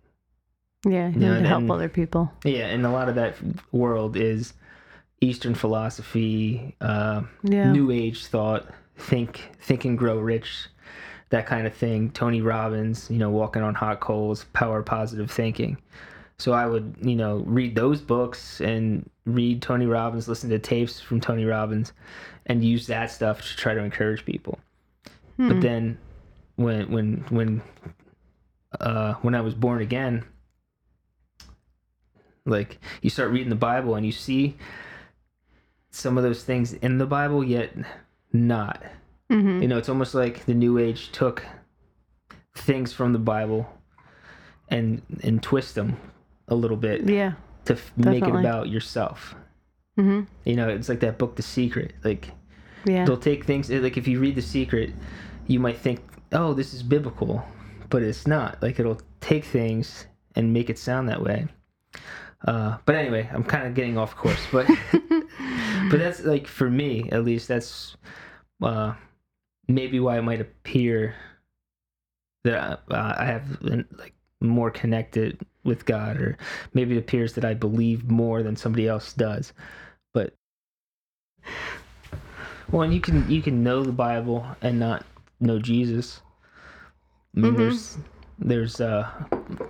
yeah, 0.86 1.08
you 1.08 1.14
need 1.18 1.40
to 1.42 1.48
help 1.48 1.62
and- 1.62 1.72
other 1.72 1.88
people. 1.88 2.30
Yeah, 2.44 2.66
and 2.66 2.84
a 2.86 2.90
lot 2.90 3.08
of 3.08 3.14
that 3.16 3.34
world 3.72 4.16
is 4.16 4.52
Eastern 5.20 5.54
philosophy, 5.54 6.76
uh, 6.80 7.22
Yeah. 7.42 7.72
new 7.72 7.90
age 7.90 8.26
thought 8.26 8.66
think 8.96 9.50
think 9.60 9.84
and 9.84 9.98
grow 9.98 10.18
rich 10.20 10.68
that 11.30 11.46
kind 11.46 11.66
of 11.66 11.74
thing 11.74 12.10
tony 12.10 12.40
robbins 12.40 13.10
you 13.10 13.18
know 13.18 13.28
walking 13.28 13.60
on 13.60 13.74
hot 13.74 13.98
coals 13.98 14.44
power 14.52 14.84
positive 14.84 15.28
thinking 15.28 15.76
so 16.38 16.52
i 16.52 16.64
would 16.64 16.94
you 17.02 17.16
know 17.16 17.38
read 17.44 17.74
those 17.74 18.00
books 18.00 18.60
and 18.60 19.10
read 19.26 19.60
tony 19.60 19.86
robbins 19.86 20.28
listen 20.28 20.48
to 20.48 20.60
tapes 20.60 21.00
from 21.00 21.20
tony 21.20 21.44
robbins 21.44 21.92
and 22.46 22.62
use 22.62 22.86
that 22.86 23.10
stuff 23.10 23.40
to 23.42 23.56
try 23.56 23.74
to 23.74 23.80
encourage 23.82 24.24
people 24.24 24.60
Hmm. 25.38 25.48
but 25.48 25.60
then 25.60 25.98
when 26.56 26.90
when 26.90 27.24
when 27.30 27.62
uh 28.80 29.14
when 29.22 29.34
i 29.34 29.40
was 29.40 29.54
born 29.54 29.80
again 29.82 30.24
like 32.46 32.78
you 33.02 33.10
start 33.10 33.30
reading 33.30 33.48
the 33.50 33.56
bible 33.56 33.94
and 33.94 34.04
you 34.04 34.12
see 34.12 34.56
some 35.90 36.16
of 36.18 36.24
those 36.24 36.44
things 36.44 36.72
in 36.74 36.98
the 36.98 37.06
bible 37.06 37.42
yet 37.42 37.72
not 38.32 38.82
Mhm. 39.30 39.62
you 39.62 39.68
know 39.68 39.78
it's 39.78 39.88
almost 39.88 40.14
like 40.14 40.44
the 40.44 40.54
new 40.54 40.76
age 40.78 41.10
took 41.12 41.44
things 42.54 42.92
from 42.92 43.12
the 43.12 43.18
bible 43.18 43.66
and 44.68 45.00
and 45.22 45.42
twist 45.42 45.74
them 45.74 45.96
a 46.48 46.54
little 46.54 46.76
bit 46.76 47.02
Yeah. 47.08 47.32
to 47.64 47.72
f- 47.74 47.92
make 47.96 48.22
it 48.22 48.34
about 48.34 48.68
yourself 48.68 49.34
hmm 49.96 50.22
you 50.44 50.56
know 50.56 50.68
it's 50.68 50.88
like 50.88 51.00
that 51.00 51.16
book 51.18 51.36
the 51.36 51.42
secret 51.42 51.94
like 52.04 52.30
Yeah. 52.84 53.06
they'll 53.06 53.16
take 53.16 53.44
things 53.44 53.70
like 53.70 53.96
if 53.96 54.06
you 54.06 54.20
read 54.20 54.34
the 54.34 54.42
secret 54.42 54.92
you 55.46 55.58
might 55.58 55.78
think 55.78 56.00
oh 56.34 56.52
this 56.52 56.74
is 56.74 56.82
biblical 56.82 57.44
but 57.94 58.02
it's 58.02 58.26
not. 58.26 58.60
Like 58.60 58.80
it'll 58.80 59.00
take 59.20 59.44
things 59.44 60.06
and 60.34 60.52
make 60.52 60.68
it 60.68 60.78
sound 60.80 61.08
that 61.08 61.22
way. 61.22 61.46
Uh, 62.44 62.76
but 62.84 62.94
anyway 62.94 63.26
i'm 63.32 63.42
kind 63.42 63.66
of 63.66 63.72
getting 63.72 63.96
off 63.96 64.14
course 64.14 64.46
but 64.52 64.66
but 64.92 65.98
that's 65.98 66.24
like 66.24 66.46
for 66.46 66.68
me 66.68 67.08
at 67.10 67.24
least 67.24 67.48
that's 67.48 67.96
uh, 68.62 68.92
maybe 69.66 69.98
why 69.98 70.18
it 70.18 70.22
might 70.22 70.42
appear 70.42 71.14
that 72.42 72.82
uh, 72.90 73.14
i 73.16 73.24
have 73.24 73.58
been, 73.62 73.86
like 73.96 74.12
more 74.42 74.70
connected 74.70 75.40
with 75.62 75.86
god 75.86 76.18
or 76.18 76.36
maybe 76.74 76.96
it 76.96 76.98
appears 76.98 77.32
that 77.32 77.46
i 77.46 77.54
believe 77.54 78.10
more 78.10 78.42
than 78.42 78.56
somebody 78.56 78.86
else 78.86 79.14
does. 79.14 79.54
But 80.12 80.34
well 82.70 82.82
and 82.82 82.92
you 82.92 83.00
can 83.00 83.30
you 83.30 83.40
can 83.40 83.62
know 83.62 83.82
the 83.82 83.92
bible 83.92 84.44
and 84.60 84.78
not 84.78 85.06
know 85.40 85.58
jesus 85.58 86.20
i 87.36 87.40
mean 87.40 87.54
Mhm. 87.54 87.56
there's 87.58 87.98
there's 88.38 88.80
uh 88.80 89.08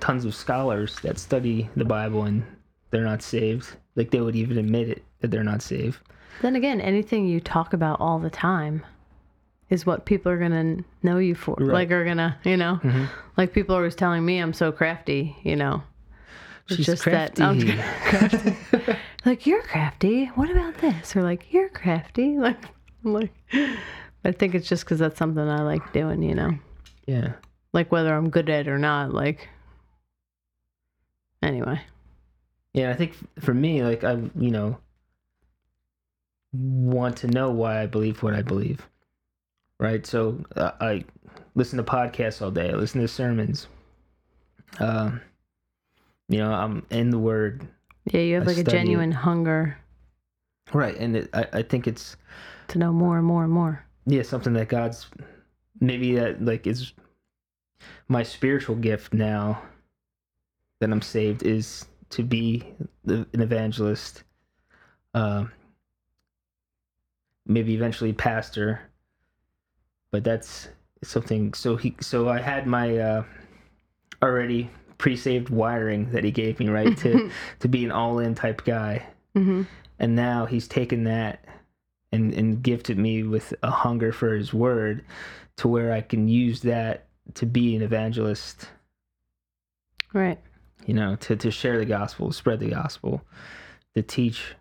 tons 0.01 0.25
of 0.25 0.35
scholars 0.35 0.97
that 1.01 1.19
study 1.19 1.69
the 1.77 1.85
bible 1.85 2.25
and 2.25 2.43
they're 2.91 3.05
not 3.05 3.23
saved 3.23 3.77
like 3.97 4.11
they 4.11 4.21
would 4.21 4.37
even 4.37 4.59
admit 4.59 4.89
it 4.89 5.05
that 5.21 5.31
they're 5.31 5.45
not 5.45 5.63
saved 5.63 5.99
Then 6.43 6.57
again, 6.57 6.81
anything 6.81 7.29
you 7.29 7.41
talk 7.41 7.73
about 7.73 8.01
all 8.01 8.19
the 8.19 8.31
time 8.31 8.83
is 9.71 9.87
what 9.87 10.05
people 10.05 10.31
are 10.33 10.37
gonna 10.39 10.79
know 11.03 11.19
you 11.19 11.35
for. 11.37 11.55
Right. 11.59 11.73
Like 11.75 11.91
are 11.93 12.05
gonna, 12.05 12.37
you 12.45 12.57
know, 12.57 12.81
Mhm. 12.83 13.09
like 13.37 13.53
people 13.53 13.75
are 13.77 13.79
always 13.79 13.95
telling 13.95 14.25
me 14.25 14.39
I'm 14.39 14.53
so 14.53 14.73
crafty, 14.73 15.37
you 15.45 15.55
know. 15.57 15.83
It's 16.67 16.77
She's 16.77 16.87
just 16.87 17.05
that 17.05 17.41
I'm 17.41 17.61
crafty. 17.61 18.53
crafty. 18.73 18.97
like 19.25 19.47
you're 19.47 19.63
crafty. 19.63 20.27
What 20.35 20.51
about 20.51 20.77
this? 20.79 21.15
Or 21.17 21.23
like 21.23 21.53
you're 21.53 21.69
crafty. 21.71 22.37
Like, 22.47 22.63
I'm 23.05 23.13
like, 23.15 23.33
I 24.25 24.33
think 24.33 24.55
it's 24.57 24.69
just 24.69 24.85
because 24.85 24.99
that's 24.99 25.19
something 25.19 25.49
I 25.49 25.63
like 25.63 25.93
doing, 25.93 26.23
you 26.23 26.35
know. 26.35 26.53
yeah 27.07 27.33
Like 27.75 27.93
whether 27.93 28.15
I'm 28.15 28.31
good 28.31 28.49
at 28.49 28.67
it 28.67 28.71
or 28.71 28.79
not. 28.79 29.13
Like, 29.13 29.49
anyway. 31.43 31.83
Yeah, 32.73 32.91
I 32.91 32.95
think 32.95 33.13
for 33.41 33.53
me, 33.53 33.83
like 33.83 34.03
I, 34.03 34.13
you 34.35 34.51
know, 34.51 34.79
want 36.53 37.19
to 37.19 37.27
know 37.27 37.51
why 37.51 37.83
I 37.83 37.87
believe 37.87 38.23
what 38.23 38.33
I 38.33 38.41
believe, 38.41 38.89
right? 39.79 40.07
So 40.07 40.43
uh, 40.57 40.73
I 40.81 41.05
listen 41.55 41.77
to 41.77 41.85
podcasts 41.85 42.41
all 42.41 42.51
day. 42.51 42.71
I 42.71 42.75
listen 42.75 43.03
to 43.03 43.09
sermons. 43.09 43.67
Um, 44.81 45.21
you 46.29 46.39
know, 46.39 46.51
I'm 46.51 46.87
in 46.91 47.11
the 47.11 47.19
Word, 47.19 47.69
Yeah, 48.11 48.23
you 48.23 48.35
have 48.37 48.45
I 48.45 48.47
like 48.47 48.57
a 48.57 48.61
study 48.61 48.79
genuine 48.79 49.13
hunger 49.13 49.77
right? 50.73 50.97
And 50.97 51.17
it, 51.17 51.31
I, 51.35 51.47
I 51.53 51.63
think 51.63 51.87
it's 51.87 52.17
to 52.69 52.79
know 52.79 52.93
more 52.93 53.19
and 53.19 53.27
more 53.27 53.45
and 53.45 53.53
more. 53.53 53.85
yeah 54.07 54.23
something 54.23 54.55
that 54.55 54.69
God's 54.69 55.07
maybe 55.81 56.15
that 56.15 56.43
like 56.43 56.67
is 56.67 56.93
my 58.09 58.23
spiritual 58.23 58.77
gift 58.77 59.15
now 59.15 59.63
that 60.81 60.91
I'm 60.91 61.03
saved 61.03 61.43
is 61.43 61.87
to 62.11 62.23
be 62.23 62.75
the, 63.05 63.27
an 63.33 63.41
evangelist, 63.41 64.23
um, 65.15 65.53
maybe 67.47 67.75
eventually 67.75 68.13
pastor. 68.13 68.81
But 70.11 70.25
that's 70.25 70.69
something. 71.03 71.55
So 71.55 71.77
he, 71.77 71.97
so 72.01 72.29
I 72.29 72.41
had 72.41 72.67
my 72.67 72.99
uh, 72.99 73.25
already 74.23 74.71
pre-saved 74.99 75.51
wiring 75.51 76.11
that 76.13 76.25
he 76.25 76.31
gave 76.31 76.61
me, 76.61 76.69
right, 76.69 76.97
to 76.99 77.31
to 77.61 77.69
be 77.69 77.85
an 77.85 77.91
all-in 77.93 78.35
type 78.35 78.65
guy, 78.65 79.07
hmm 79.35 79.63
and 79.99 80.17
now 80.17 80.45
he's 80.45 80.67
taken 80.67 81.05
that 81.05 81.45
and 82.13 82.35
and 82.35 82.63
gifted 82.63 82.99
me 82.99 83.23
with 83.23 83.55
a 83.63 83.71
hunger 83.71 84.13
for 84.13 84.35
his 84.35 84.53
word, 84.53 85.05
to 85.57 85.69
where 85.69 85.93
I 85.93 86.01
can 86.01 86.29
use 86.29 86.63
that 86.63 87.04
to 87.33 87.47
be 87.47 87.75
an 87.75 87.83
evangelist 87.83 88.69
Right. 90.13 90.39
you 90.87 90.95
know, 90.95 91.17
to, 91.17 91.35
to 91.37 91.51
share 91.51 91.79
the 91.79 91.85
gospel, 91.85 92.31
spread 92.31 92.61
the 92.61 92.71
gospel, 92.71 93.23
to 93.95 94.03
teach. 94.03 94.55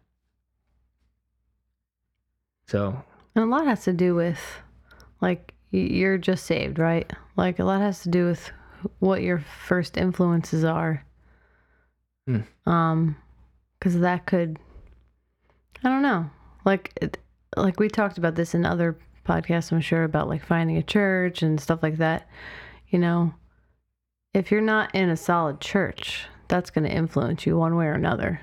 So, 2.68 3.04
And 3.36 3.44
a 3.44 3.48
lot 3.48 3.68
has 3.68 3.84
to 3.84 3.94
do 3.94 4.16
with, 4.16 4.40
like, 5.22 5.54
you're 5.70 6.18
just 6.18 6.46
saved, 6.46 6.80
right? 6.80 7.12
Like, 7.36 7.60
a 7.60 7.64
lot 7.64 7.82
has 7.82 8.02
to 8.04 8.10
do 8.10 8.26
with 8.26 8.52
what 9.00 9.22
your 9.22 9.40
first 9.68 9.98
influences 9.98 10.64
are. 10.64 11.06
Hmm. 12.26 12.42
Um, 12.66 13.16
because 13.78 14.00
that 14.00 14.26
could, 14.26 14.58
I 15.84 15.90
don't 15.90 16.02
know, 16.02 16.30
like, 16.66 16.94
it, 17.02 17.18
like 17.58 17.80
we 17.80 17.90
talked 17.90 18.18
about 18.18 18.36
this 18.36 18.56
in 18.56 18.66
other 18.66 18.98
podcasts, 19.24 19.72
I'm 19.72 19.82
sure, 19.82 20.04
about 20.04 20.30
like 20.30 20.46
finding 20.46 20.78
a 20.78 20.84
church 20.84 21.42
and 21.42 21.60
stuff 21.60 21.82
like 21.84 21.98
that. 21.98 22.28
You 22.90 23.00
know, 23.00 23.34
if 24.34 24.52
you're 24.52 24.62
not 24.62 24.94
in 24.94 25.10
a 25.10 25.18
solid 25.18 25.60
church, 25.60 26.26
that's 26.48 26.70
going 26.70 26.84
to 26.88 26.96
influence 26.96 27.46
you 27.46 27.58
one 27.58 27.76
way 27.76 27.86
or 27.86 27.94
another. 27.94 28.42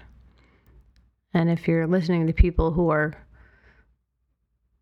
And 1.32 1.48
if 1.50 1.68
you're 1.68 1.86
listening 1.86 2.26
to 2.26 2.32
people 2.32 2.72
who 2.72 2.88
are 2.90 3.14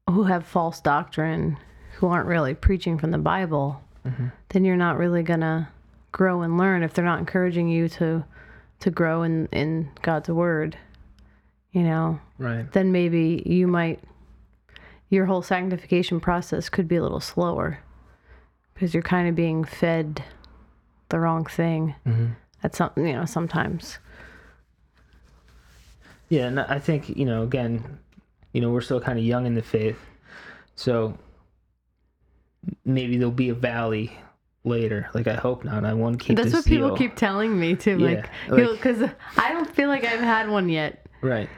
who 0.09 0.23
have 0.25 0.47
false 0.47 0.81
doctrine, 0.81 1.59
who 1.97 2.07
aren't 2.07 2.27
really 2.27 2.55
preaching 2.55 2.97
from 2.99 3.11
the 3.11 3.19
Bible, 3.19 3.83
Mhm. 4.07 4.33
then 4.49 4.65
you're 4.65 4.77
not 4.77 4.97
really 4.97 5.23
gonna 5.23 5.69
grow 6.13 6.41
and 6.41 6.57
learn 6.57 6.83
if 6.83 6.95
they're 6.95 7.05
not 7.05 7.19
encouraging 7.19 7.69
you 7.69 7.89
to 7.91 8.25
to 8.81 8.91
grow 8.91 9.23
in 9.23 9.49
in 9.53 9.91
God's 10.01 10.31
word. 10.31 10.79
You 11.73 11.83
know, 11.83 12.21
right. 12.39 12.71
then 12.73 12.91
maybe 12.93 13.43
you 13.45 13.67
might 13.67 14.03
your 15.11 15.27
whole 15.27 15.43
sanctification 15.43 16.21
process 16.21 16.69
could 16.69 16.87
be 16.89 16.97
a 16.97 17.03
little 17.03 17.21
slower 17.21 17.79
because 18.75 18.93
you're 18.95 19.03
kind 19.03 19.29
of 19.29 19.35
being 19.35 19.65
fed 19.65 20.23
the 21.09 21.19
wrong 21.19 21.45
thing 21.47 21.95
Mhm. 22.07 22.37
at 22.63 22.75
some 22.75 22.91
you 22.97 23.13
know 23.13 23.25
sometimes 23.25 23.99
Yeah, 26.29 26.47
and 26.47 26.61
I 26.61 26.79
think 26.79 27.09
you 27.17 27.25
know, 27.25 27.43
again, 27.43 27.99
you 28.53 28.61
know, 28.61 28.71
we're 28.71 28.83
still 28.83 29.01
kind 29.01 29.19
of 29.19 29.25
young 29.25 29.47
in 29.47 29.55
the 29.55 29.63
faith, 29.63 29.99
so 30.75 31.17
maybe 32.85 33.17
there'll 33.17 33.31
be 33.33 33.49
a 33.49 33.55
valley 33.55 34.13
later. 34.65 35.09
Like 35.15 35.27
I 35.27 35.35
hope 35.37 35.65
not. 35.65 35.87
I 35.87 35.95
want 35.95 36.19
to 36.21 36.25
keep. 36.27 36.37
that's 36.37 36.53
what 36.53 36.67
people 36.67 36.89
zeal. 36.89 36.97
keep 36.99 37.17
telling 37.17 37.59
me 37.59 37.75
too 37.77 37.97
Yeah, 37.99 38.07
like 38.07 38.29
like- 38.51 38.71
because 38.73 39.11
i 39.39 39.53
don't 39.53 39.71
feel 39.75 39.89
like 39.89 40.05
i've 40.05 40.21
had 40.21 40.49
one 40.51 40.69
yet 40.69 41.07
Right. 41.23 41.49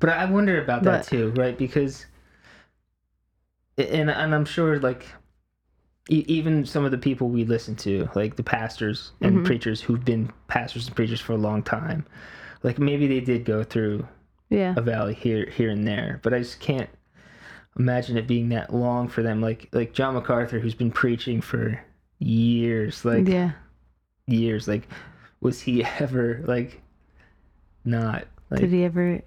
But 0.00 0.10
I 0.10 0.24
wonder 0.30 0.62
about 0.62 0.82
that 0.84 1.00
But- 1.02 1.08
too, 1.08 1.30
right? 1.36 1.56
Because, 1.58 2.06
and 3.78 4.10
and 4.10 4.34
I'm 4.34 4.44
sure 4.44 4.78
like, 4.78 5.06
e- 6.10 6.24
even 6.28 6.64
some 6.64 6.84
of 6.84 6.90
the 6.90 6.98
people 6.98 7.28
we 7.28 7.44
listen 7.44 7.74
to, 7.76 8.08
like 8.14 8.36
the 8.36 8.42
pastors 8.42 9.12
and 9.20 9.38
Mhm. 9.38 9.44
preachers 9.44 9.80
who've 9.80 10.04
been 10.04 10.30
pastors 10.48 10.86
and 10.86 10.96
preachers 10.96 11.20
for 11.20 11.32
a 11.32 11.36
long 11.38 11.62
time, 11.62 12.04
like 12.62 12.78
maybe 12.78 13.06
they 13.06 13.20
did 13.20 13.44
go 13.44 13.62
through 13.64 14.06
yeah 14.50 14.74
a 14.76 14.80
valley 14.80 15.14
here 15.14 15.48
here 15.50 15.70
and 15.70 15.86
there, 15.86 16.20
but 16.22 16.32
I 16.34 16.38
just 16.38 16.60
can't 16.60 16.90
imagine 17.78 18.16
it 18.16 18.26
being 18.28 18.50
that 18.50 18.72
long 18.72 19.08
for 19.08 19.22
them. 19.22 19.40
Like 19.40 19.68
like 19.72 19.92
John 19.92 20.14
MacArthur, 20.14 20.60
who's 20.60 20.74
been 20.74 20.92
preaching 20.92 21.40
for 21.40 21.80
years, 22.18 23.04
like 23.04 23.26
yeah 23.28 23.52
years, 24.26 24.68
like 24.68 24.86
was 25.40 25.60
he 25.62 25.84
ever 25.98 26.42
like 26.46 26.80
not 27.84 28.24
like 28.50 28.60
did 28.60 28.70
he 28.70 28.84
ever 28.84 29.20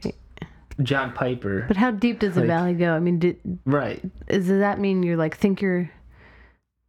John 0.83 1.11
Piper? 1.13 1.65
but 1.67 1.77
how 1.77 1.91
deep 1.91 2.19
does 2.19 2.35
the 2.35 2.41
Like- 2.41 2.47
valley 2.47 2.73
go 2.73 2.93
i 2.95 2.99
mean 2.99 3.19
did, 3.19 3.37
Right. 3.65 4.03
is, 4.27 4.47
does 4.47 4.59
that 4.59 4.79
mean 4.79 5.03
you're 5.03 5.17
like 5.17 5.35
think 5.37 5.61
you're 5.61 5.89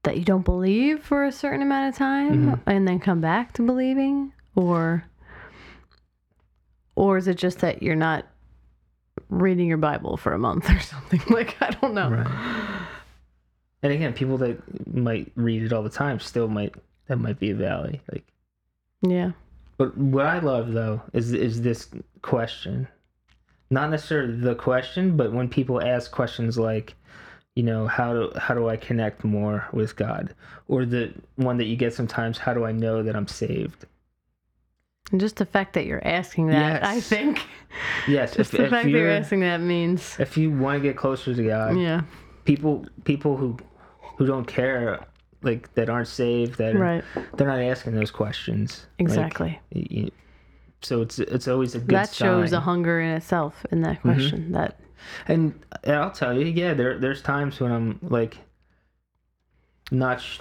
that 0.05 0.17
you 0.19 0.25
don't 0.25 0.45
believe 0.45 1.03
for 1.03 1.25
a 1.25 1.33
certain 1.33 1.61
amount 1.63 1.89
of 1.89 1.95
time 1.99 2.47
Mhm. 2.53 2.61
and 2.67 2.87
then 2.89 2.99
come 3.01 3.21
back 3.21 3.53
to 3.55 3.63
believing 3.63 4.33
or 4.55 5.05
or 6.97 7.17
is 7.17 7.29
it 7.29 7.37
just 7.37 7.61
that 7.61 7.83
you're 7.83 7.95
not 7.97 8.27
reading 9.29 9.67
your 9.69 9.77
bible 9.79 10.17
for 10.17 10.33
a 10.33 10.39
month 10.39 10.71
or 10.75 10.81
something 10.81 11.21
like 11.31 11.57
i 11.61 11.71
don't 11.71 11.95
know 11.95 12.11
Right. 12.11 12.81
And 13.81 13.93
again, 13.93 14.13
people 14.13 14.39
that 14.39 14.93
might 14.93 15.31
read 15.37 15.63
it 15.63 15.73
all 15.73 15.85
the 15.85 15.89
time 15.89 16.19
still 16.19 16.49
might 16.49 16.75
that 17.07 17.17
might 17.19 17.39
be 17.39 17.51
a 17.51 17.55
valley. 17.55 18.01
Like, 18.11 18.27
yeah 19.03 19.31
but 19.77 19.97
what 19.97 20.27
I 20.27 20.41
love 20.41 20.73
though 20.73 21.01
is 21.13 21.33
is 21.33 21.63
this 21.63 21.89
question, 22.21 22.89
not 23.71 23.91
necessarily 23.91 24.37
the 24.37 24.55
question, 24.55 25.17
but 25.17 25.33
when 25.33 25.49
people 25.49 25.83
ask 25.83 26.11
questions 26.11 26.59
like, 26.59 26.95
you 27.55 27.63
know, 27.63 27.87
how 27.87 28.13
do 28.13 28.33
how 28.39 28.55
do 28.55 28.69
I 28.69 28.77
connect 28.77 29.25
more 29.25 29.67
with 29.73 29.97
God, 29.97 30.35
or 30.69 30.85
the 30.85 31.13
one 31.37 31.57
that 31.59 31.65
you 31.65 31.77
get 31.77 31.93
sometimes, 31.93 32.39
how 32.39 32.55
do 32.55 32.65
I 32.65 32.73
know 32.73 33.03
that 33.03 33.17
I'm 33.17 33.27
saved? 33.27 33.87
and 35.11 35.21
just 35.21 35.37
the 35.37 35.47
fact 35.47 35.73
that 35.75 35.87
you're 35.87 36.07
asking 36.07 36.49
that 36.49 36.85
i 36.85 37.01
think. 37.01 37.45
Yes, 38.07 38.37
just 38.37 38.53
if, 38.53 38.59
the 38.59 38.65
if 38.65 38.71
fact 38.71 38.85
that 38.85 38.91
you're 38.91 39.01
you're 39.01 39.11
asking 39.11 39.41
that 39.41 39.61
means 39.61 40.17
if 40.19 40.37
you 40.37 40.51
want 40.51 40.83
to 40.83 40.89
get 40.89 40.97
closer 40.97 41.35
to 41.35 41.43
God, 41.43 41.79
yeah. 41.79 42.03
people 42.45 42.87
people 43.05 43.37
who 43.37 43.59
who 44.17 44.27
don't 44.27 44.47
care 44.47 45.07
like 45.43 45.73
that 45.75 45.89
aren't 45.89 46.09
saved 46.09 46.59
that 46.59 46.75
are, 46.75 46.79
right. 46.79 47.05
they're 47.35 47.47
not 47.47 47.61
asking 47.61 47.95
those 47.95 48.11
questions. 48.11 48.87
Exactly. 48.99 49.61
y- 49.75 49.87
y- 49.91 50.11
so 50.83 51.03
it's 51.03 51.19
it's 51.19 51.49
always 51.49 51.75
a 51.75 51.79
good 51.79 51.91
that 51.91 52.13
shows 52.13 52.53
a 52.53 52.61
hunger 52.61 53.01
in 53.01 53.11
itself 53.11 53.65
in 53.73 53.83
that 53.83 53.97
Mm-hmm. 53.99 54.09
question 54.13 54.53
that 54.53 54.79
and 55.27 55.55
i'll 55.87 56.11
tell 56.11 56.37
you 56.39 56.47
yeah 56.47 56.75
there 56.75 56.99
there's 56.99 57.23
times 57.23 57.61
when 57.61 57.73
i'm 57.73 57.99
like 58.03 58.39
not 59.91 60.21
sh- 60.21 60.41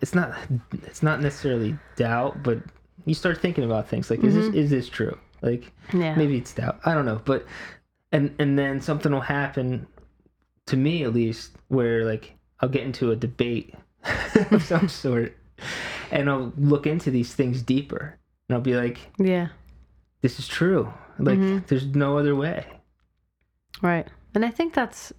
it's 0.00 0.14
not 0.14 0.36
it's 0.84 1.02
not 1.02 1.20
necessarily 1.20 1.76
doubt 1.96 2.42
but 2.42 2.58
you 3.04 3.14
start 3.14 3.38
thinking 3.40 3.64
about 3.64 3.88
things 3.88 4.10
like 4.10 4.22
is 4.24 4.34
this 4.34 4.54
is 4.54 4.70
this 4.70 4.88
true? 4.88 5.16
Like 5.42 5.72
yeah. 5.92 6.14
maybe 6.14 6.38
it's 6.38 6.54
doubt 6.54 6.80
i 6.84 6.94
don't 6.94 7.04
know 7.04 7.20
but 7.24 7.44
and 8.12 8.34
and 8.38 8.58
then 8.58 8.80
something 8.80 9.12
will 9.12 9.20
happen 9.20 9.86
to 10.66 10.76
me 10.76 11.04
at 11.04 11.12
least 11.12 11.52
where 11.68 12.04
like 12.04 12.34
i'll 12.60 12.68
get 12.68 12.82
into 12.82 13.10
a 13.10 13.16
debate 13.16 13.74
of 14.50 14.62
some 14.64 14.88
sort 15.04 15.36
and 16.10 16.30
i'll 16.30 16.52
look 16.56 16.86
into 16.86 17.10
these 17.10 17.34
things 17.34 17.62
deeper 17.62 18.18
and 18.48 18.54
i'll 18.56 18.62
be 18.62 18.74
like 18.76 18.98
yeah 19.18 19.48
this 20.22 20.38
is 20.38 20.46
true 20.48 20.92
like 21.18 21.38
Mhm. 21.38 21.66
there's 21.66 21.86
no 21.86 22.18
other 22.18 22.34
way 22.34 22.66
Right. 23.82 24.08
And 24.34 24.42
I 24.42 24.50
think 24.50 24.72
that's 24.72 25.12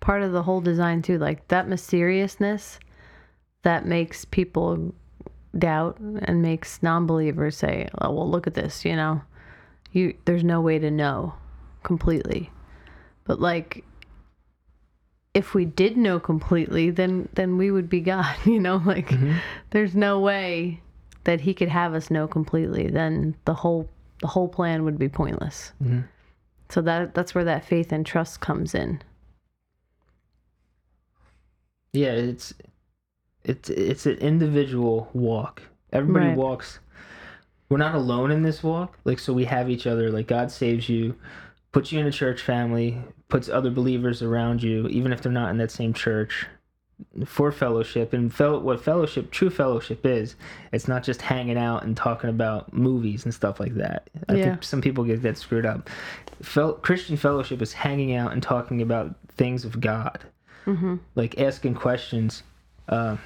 part 0.00 0.22
of 0.22 0.32
the 0.32 0.42
whole 0.42 0.60
design 0.60 1.00
too. 1.00 1.16
Like 1.18 1.48
that 1.48 1.68
mysteriousness 1.68 2.78
that 3.62 3.86
makes 3.86 4.26
people 4.26 4.94
doubt 5.56 5.98
and 6.00 6.42
makes 6.42 6.82
non-believers 6.82 7.56
say, 7.56 7.88
"Oh, 8.02 8.12
well, 8.12 8.30
look 8.30 8.46
at 8.46 8.52
this, 8.52 8.84
you 8.84 8.94
know. 8.94 9.22
You 9.92 10.14
there's 10.26 10.44
no 10.44 10.60
way 10.60 10.78
to 10.78 10.90
know 10.90 11.32
completely." 11.82 12.50
But 13.24 13.40
like 13.40 13.84
if 15.32 15.54
we 15.54 15.64
did 15.64 15.96
know 15.96 16.20
completely, 16.20 16.90
then 16.90 17.30
then 17.34 17.56
we 17.56 17.70
would 17.70 17.88
be 17.88 18.00
God, 18.00 18.36
you 18.44 18.60
know? 18.60 18.82
Like 18.84 19.08
Mhm. 19.08 19.36
there's 19.70 19.94
no 19.96 20.20
way 20.20 20.82
that 21.24 21.40
he 21.42 21.54
could 21.54 21.68
have 21.68 21.94
us 21.94 22.10
know 22.10 22.26
completely. 22.28 22.88
Then 22.88 23.34
the 23.44 23.54
whole 23.54 23.88
the 24.20 24.28
whole 24.28 24.48
plan 24.48 24.84
would 24.84 24.98
be 24.98 25.08
pointless. 25.08 25.72
Mhm. 25.82 26.04
So 26.70 26.80
that 26.82 27.14
that's 27.14 27.34
where 27.34 27.44
that 27.44 27.64
faith 27.64 27.92
and 27.92 28.04
trust 28.06 28.40
comes 28.40 28.74
in. 28.74 29.00
yeah 31.92 32.10
it's 32.10 32.52
it's 33.44 33.70
it's 33.70 34.04
an 34.06 34.16
individual 34.18 35.08
walk 35.12 35.62
everybody 35.92 36.26
Right. 36.28 36.36
walks 36.36 36.80
we're 37.68 37.76
not 37.78 37.94
alone 37.94 38.30
in 38.32 38.42
this 38.42 38.64
walk 38.64 38.98
like 39.04 39.20
so 39.20 39.32
we 39.32 39.44
have 39.44 39.70
each 39.70 39.86
other 39.86 40.10
like 40.10 40.26
god 40.26 40.50
saves 40.50 40.88
you 40.88 41.14
puts 41.70 41.92
you 41.92 42.00
in 42.00 42.06
a 42.08 42.10
church 42.10 42.42
family 42.42 43.00
puts 43.28 43.48
other 43.48 43.70
believers 43.70 44.22
around 44.22 44.60
you 44.62 44.88
even 44.88 45.12
if 45.12 45.22
they're 45.22 45.30
not 45.30 45.50
in 45.50 45.58
that 45.58 45.70
same 45.70 45.92
church 45.92 46.46
for 47.26 47.50
fellowship 47.52 48.12
and 48.12 48.32
felt 48.32 48.62
what 48.62 48.80
fellowship 48.82 49.30
true 49.30 49.50
fellowship 49.50 50.04
is 50.06 50.36
it's 50.72 50.86
not 50.88 51.02
just 51.02 51.20
hanging 51.22 51.56
out 51.58 51.82
and 51.84 51.96
talking 51.96 52.30
about 52.30 52.72
movies 52.72 53.24
and 53.24 53.34
stuff 53.34 53.58
like 53.60 53.74
that 53.74 54.08
i 54.28 54.34
Yeah. 54.34 54.44
think 54.44 54.62
some 54.62 54.80
people 54.80 55.02
get 55.04 55.22
that 55.22 55.36
screwed 55.36 55.66
up 55.66 55.90
Fel- 56.42 56.74
christian 56.74 57.16
fellowship 57.16 57.60
is 57.62 57.72
hanging 57.72 58.14
out 58.14 58.32
and 58.32 58.42
talking 58.42 58.80
about 58.82 59.14
things 59.36 59.64
of 59.64 59.80
god 59.80 60.24
Mm-hmm. 60.66 60.96
like 61.14 61.38
asking 61.38 61.74
questions. 61.74 62.42
Uh, 62.88 63.18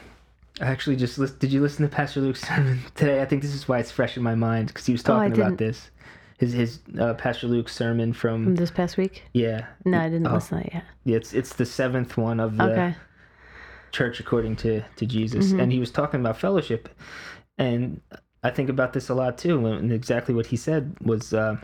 I 0.61 0.65
actually 0.67 0.97
just 0.97 1.19
lis- 1.21 1.31
did 1.31 1.53
you 1.53 1.61
listen 1.61 1.89
to 1.89 1.95
Pastor 1.95 2.21
Luke's 2.21 2.41
sermon 2.49 2.81
today? 2.97 3.23
I 3.23 3.27
think 3.27 3.43
this 3.43 3.55
is 3.55 3.69
why 3.69 3.79
it's 3.79 3.93
fresh 3.93 4.17
in 4.17 4.25
my 4.25 4.35
mind 4.35 4.67
because 4.67 4.85
he 4.87 4.91
was 4.93 5.03
Oh, 5.03 5.15
talking 5.15 5.41
about 5.41 5.57
this. 5.57 5.89
His 6.39 6.53
his 6.53 6.81
uh, 6.99 7.15
Pastor 7.15 7.47
Luke's 7.47 7.77
sermon 7.77 8.13
from 8.13 8.43
From 8.43 8.55
this 8.57 8.73
past 8.73 8.97
week? 8.97 9.23
yeah 9.35 9.67
No, 9.85 10.01
I 10.01 10.09
didn't 10.09 10.27
Oh. 10.27 10.35
listen 10.35 10.59
to 10.59 10.65
that 10.65 10.75
yet. 10.75 10.85
yeah, 11.05 11.17
it's 11.19 11.33
it's 11.33 11.55
the 11.55 11.65
seventh 11.65 12.17
one 12.17 12.41
of 12.41 12.57
the 12.57 12.65
Okay. 12.73 12.97
Church 13.93 14.21
according 14.21 14.57
to 14.57 14.83
to 14.97 15.07
Jesus, 15.07 15.53
Mhm. 15.53 15.63
and 15.63 15.73
he 15.73 15.79
was 15.81 15.91
talking 15.91 16.21
about 16.21 16.37
fellowship, 16.39 16.89
and 17.57 18.01
I 18.43 18.51
think 18.51 18.69
about 18.69 18.93
this 18.93 19.09
a 19.09 19.15
lot 19.15 19.37
too. 19.39 19.67
And 19.67 19.93
exactly 19.93 20.35
what 20.35 20.47
he 20.47 20.57
said 20.57 20.95
was 21.01 21.33
uh, 21.35 21.57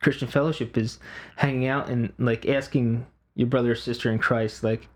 Christian 0.00 0.28
fellowship 0.28 0.76
is 0.78 0.98
hanging 1.36 1.66
out 1.66 1.88
and 1.88 2.12
like 2.18 2.46
asking 2.48 3.06
your 3.34 3.48
brother 3.48 3.72
or 3.72 3.74
sister 3.74 4.10
in 4.12 4.18
Christ, 4.18 4.62
like, 4.62 4.88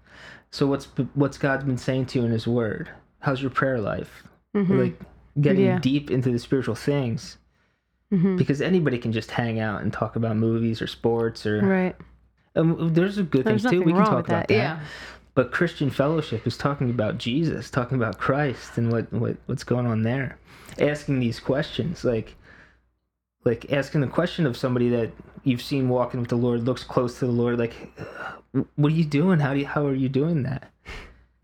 so 0.51 0.67
what's 0.67 0.87
what's 1.15 1.39
God's 1.39 1.65
been 1.65 1.79
saying 1.79 2.07
to 2.07 2.19
you 2.21 2.25
in 2.27 2.33
His 2.33 2.47
Word? 2.47 2.91
How's 3.21 3.41
your 3.41 3.51
prayer 3.51 3.81
life? 3.81 4.25
Mhm. 4.55 4.79
Like 4.79 5.01
getting 5.41 5.65
Yeah. 5.65 5.79
deep 5.79 6.11
into 6.11 6.31
the 6.31 6.39
spiritual 6.39 6.75
things, 6.75 7.39
Mhm. 8.13 8.37
because 8.37 8.61
anybody 8.61 8.99
can 8.99 9.13
just 9.13 9.31
hang 9.31 9.59
out 9.59 9.81
and 9.83 9.93
talk 9.93 10.15
about 10.17 10.37
movies 10.37 10.83
or 10.83 10.87
sports 10.87 11.47
or. 11.47 11.61
Right. 11.65 11.97
Um, 12.55 12.93
there's 12.93 13.17
a 13.17 13.23
good 13.23 13.47
There's 13.47 13.63
things 13.63 13.73
too. 13.73 13.81
We 13.83 13.93
can 13.95 14.05
talk 14.05 14.27
about 14.29 14.47
that. 14.47 14.49
that. 14.49 14.55
Yeah. 14.55 14.81
But 15.35 15.51
Christian 15.51 15.91
fellowship 15.91 16.47
is 16.47 16.59
talking 16.59 16.91
about 16.91 17.19
Jesus, 17.19 17.71
talking 17.71 17.97
about 17.97 18.19
Christ 18.19 18.77
and 18.77 18.93
what, 18.93 19.13
what 19.13 19.37
what's 19.47 19.65
going 19.65 19.87
on 19.87 20.03
there. 20.03 20.39
Asking 20.79 21.21
these 21.21 21.41
questions, 21.41 22.05
like 22.05 22.37
like 23.45 23.73
asking 23.73 24.03
the 24.03 24.07
question 24.07 24.47
of 24.47 24.57
somebody 24.57 24.89
that 24.91 25.11
you've 25.43 25.63
seen 25.63 25.89
walking 25.89 26.21
with 26.21 26.29
the 26.29 26.37
Lord, 26.37 26.65
looks 26.65 26.85
close 26.85 27.19
to 27.19 27.27
the 27.27 27.33
Lord, 27.33 27.59
like 27.59 27.75
what 28.77 28.93
are 28.93 28.97
you 28.97 29.05
doing? 29.05 29.41
How 29.41 29.55
do 29.55 29.61
you, 29.61 29.67
how 29.67 29.87
are 29.87 29.95
you 29.95 30.09
doing 30.09 30.43
that? 30.45 30.71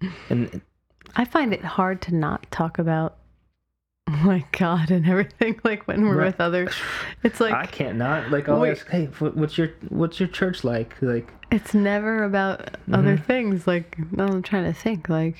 And 0.30 0.60
I 1.16 1.24
find 1.24 1.52
it 1.52 1.64
hard 1.64 2.00
to 2.02 2.14
not 2.14 2.48
talk 2.52 2.78
about 2.78 3.17
like 4.24 4.56
God 4.58 4.90
and 4.90 5.06
everything. 5.08 5.60
Like 5.64 5.86
when 5.86 6.02
we're 6.02 6.16
Right. 6.16 6.26
with 6.26 6.40
others, 6.40 6.74
it's 7.22 7.40
like 7.40 7.52
I 7.52 7.66
can't 7.66 7.96
not 7.98 8.30
like 8.30 8.48
ask, 8.48 8.86
hey, 8.88 9.06
what's 9.18 9.58
your 9.58 9.68
what's 9.88 10.18
your 10.20 10.28
church 10.28 10.64
like? 10.64 10.94
Like 11.02 11.30
it's 11.50 11.74
never 11.74 12.24
about 12.24 12.76
other 12.92 13.16
Mhm. 13.18 13.24
things. 13.24 13.66
Like 13.66 13.98
now 14.12 14.26
I'm 14.26 14.42
trying 14.42 14.64
to 14.64 14.72
think. 14.72 15.08
Like, 15.08 15.36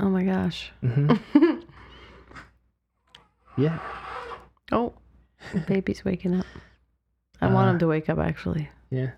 oh 0.00 0.08
my 0.08 0.22
gosh. 0.24 0.72
mhm. 0.82 1.20
yeah, 3.58 3.78
Oh, 4.72 4.92
baby's 5.66 6.04
waking 6.04 6.34
up. 6.34 6.46
I 7.40 7.46
want 7.52 7.68
Uh, 7.68 7.72
him 7.72 7.78
to 7.80 7.86
wake 7.88 8.08
up. 8.08 8.18
Actually, 8.18 8.68
yeah. 8.90 9.12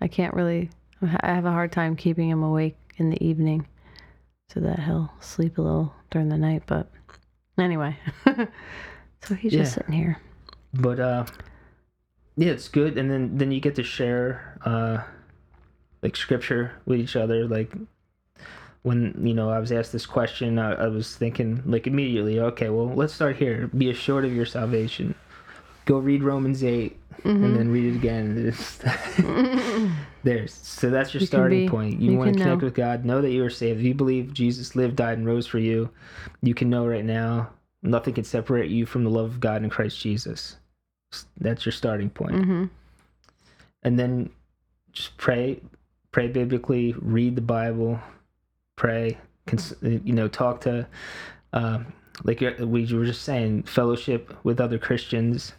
I 0.00 0.08
can't 0.08 0.34
really. 0.34 0.70
I 1.02 1.34
have 1.34 1.44
a 1.44 1.50
hard 1.52 1.72
time 1.72 1.96
keeping 1.96 2.28
him 2.30 2.42
awake 2.42 2.76
in 2.96 3.10
the 3.10 3.22
evening, 3.24 3.66
so 4.48 4.60
that 4.60 4.80
he'll 4.80 5.12
sleep 5.20 5.58
a 5.58 5.62
little 5.62 5.94
during 6.10 6.28
the 6.28 6.38
night. 6.38 6.62
But 6.66 6.90
Anyway, 7.58 7.96
so 9.22 9.34
he's 9.34 9.52
just 9.52 9.70
Yeah. 9.72 9.74
sitting 9.82 9.94
here. 9.94 10.18
but 10.74 10.98
uh 10.98 11.24
yeah 12.36 12.50
it's 12.50 12.66
good 12.68 12.98
and 12.98 13.08
then 13.08 13.38
then 13.38 13.52
you 13.52 13.60
get 13.60 13.76
to 13.76 13.84
share 13.84 14.58
uh 14.64 14.98
like 16.02 16.16
scripture 16.16 16.72
with 16.84 16.98
each 16.98 17.14
other 17.14 17.46
like 17.46 17.72
when 18.82 19.14
you 19.24 19.32
know 19.32 19.50
i 19.50 19.58
was 19.60 19.70
asked 19.70 19.92
this 19.92 20.04
question 20.04 20.58
I, 20.58 20.72
I 20.72 20.88
was 20.88 21.14
thinking 21.16 21.62
like 21.64 21.86
immediately 21.86 22.40
okay 22.40 22.70
well 22.70 22.92
let's 22.92 23.14
start 23.14 23.36
here 23.36 23.68
be 23.68 23.88
assured 23.88 24.24
of 24.24 24.32
your 24.34 24.46
salvation 24.46 25.14
go 25.84 25.98
read 25.98 26.22
romans 26.22 26.62
8 26.64 26.96
Mm-hmm. 27.24 27.44
and 27.44 27.56
then 27.56 27.70
read 27.70 27.84
it 27.94 27.96
again. 27.96 28.54
There's 30.24 30.52
so 30.52 30.90
that's 30.90 31.14
your 31.14 31.22
You 31.22 31.26
starting 31.26 31.60
be- 31.66 31.68
point. 31.70 32.00
You, 32.00 32.12
you 32.12 32.18
want 32.18 32.34
to 32.34 32.38
connect 32.38 32.60
know. 32.60 32.66
with 32.66 32.74
god. 32.74 33.04
Know 33.06 33.22
that 33.22 33.30
you 33.30 33.42
are 33.44 33.50
saved. 33.50 33.80
If 33.80 33.86
you 33.86 33.94
believe 33.94 34.34
jesus 34.34 34.76
lived 34.76 34.96
died 34.96 35.16
and 35.18 35.26
rose 35.26 35.46
for 35.46 35.58
you 35.58 35.88
you 36.42 36.52
can 36.54 36.68
know 36.68 36.86
right 36.86 37.04
now 37.04 37.50
nothing 37.82 38.12
can 38.14 38.24
separate 38.24 38.70
you 38.70 38.84
from 38.84 39.04
the 39.04 39.10
love 39.10 39.26
of 39.26 39.40
god 39.40 39.62
in 39.62 39.70
christ 39.70 39.98
jesus. 40.00 40.56
That's 41.38 41.64
your 41.64 41.72
starting 41.72 42.10
point. 42.10 42.34
Mm-hmm. 42.34 42.64
and 43.84 43.98
then 43.98 44.28
just 44.92 45.16
pray 45.16 45.60
pray 46.12 46.28
biblically 46.28 46.94
read 46.98 47.36
the 47.36 47.42
bible 47.42 47.98
pray 48.76 49.16
cons- 49.46 49.74
you 49.82 50.12
know 50.12 50.28
talk 50.28 50.60
to 50.62 50.86
um, 51.52 51.86
like 52.24 52.40
you- 52.40 52.54
we 52.66 52.84
were 52.94 53.04
just 53.06 53.22
saying 53.22 53.62
fellowship 53.62 54.34
with 54.44 54.60
other 54.60 54.78
christians 54.78 55.52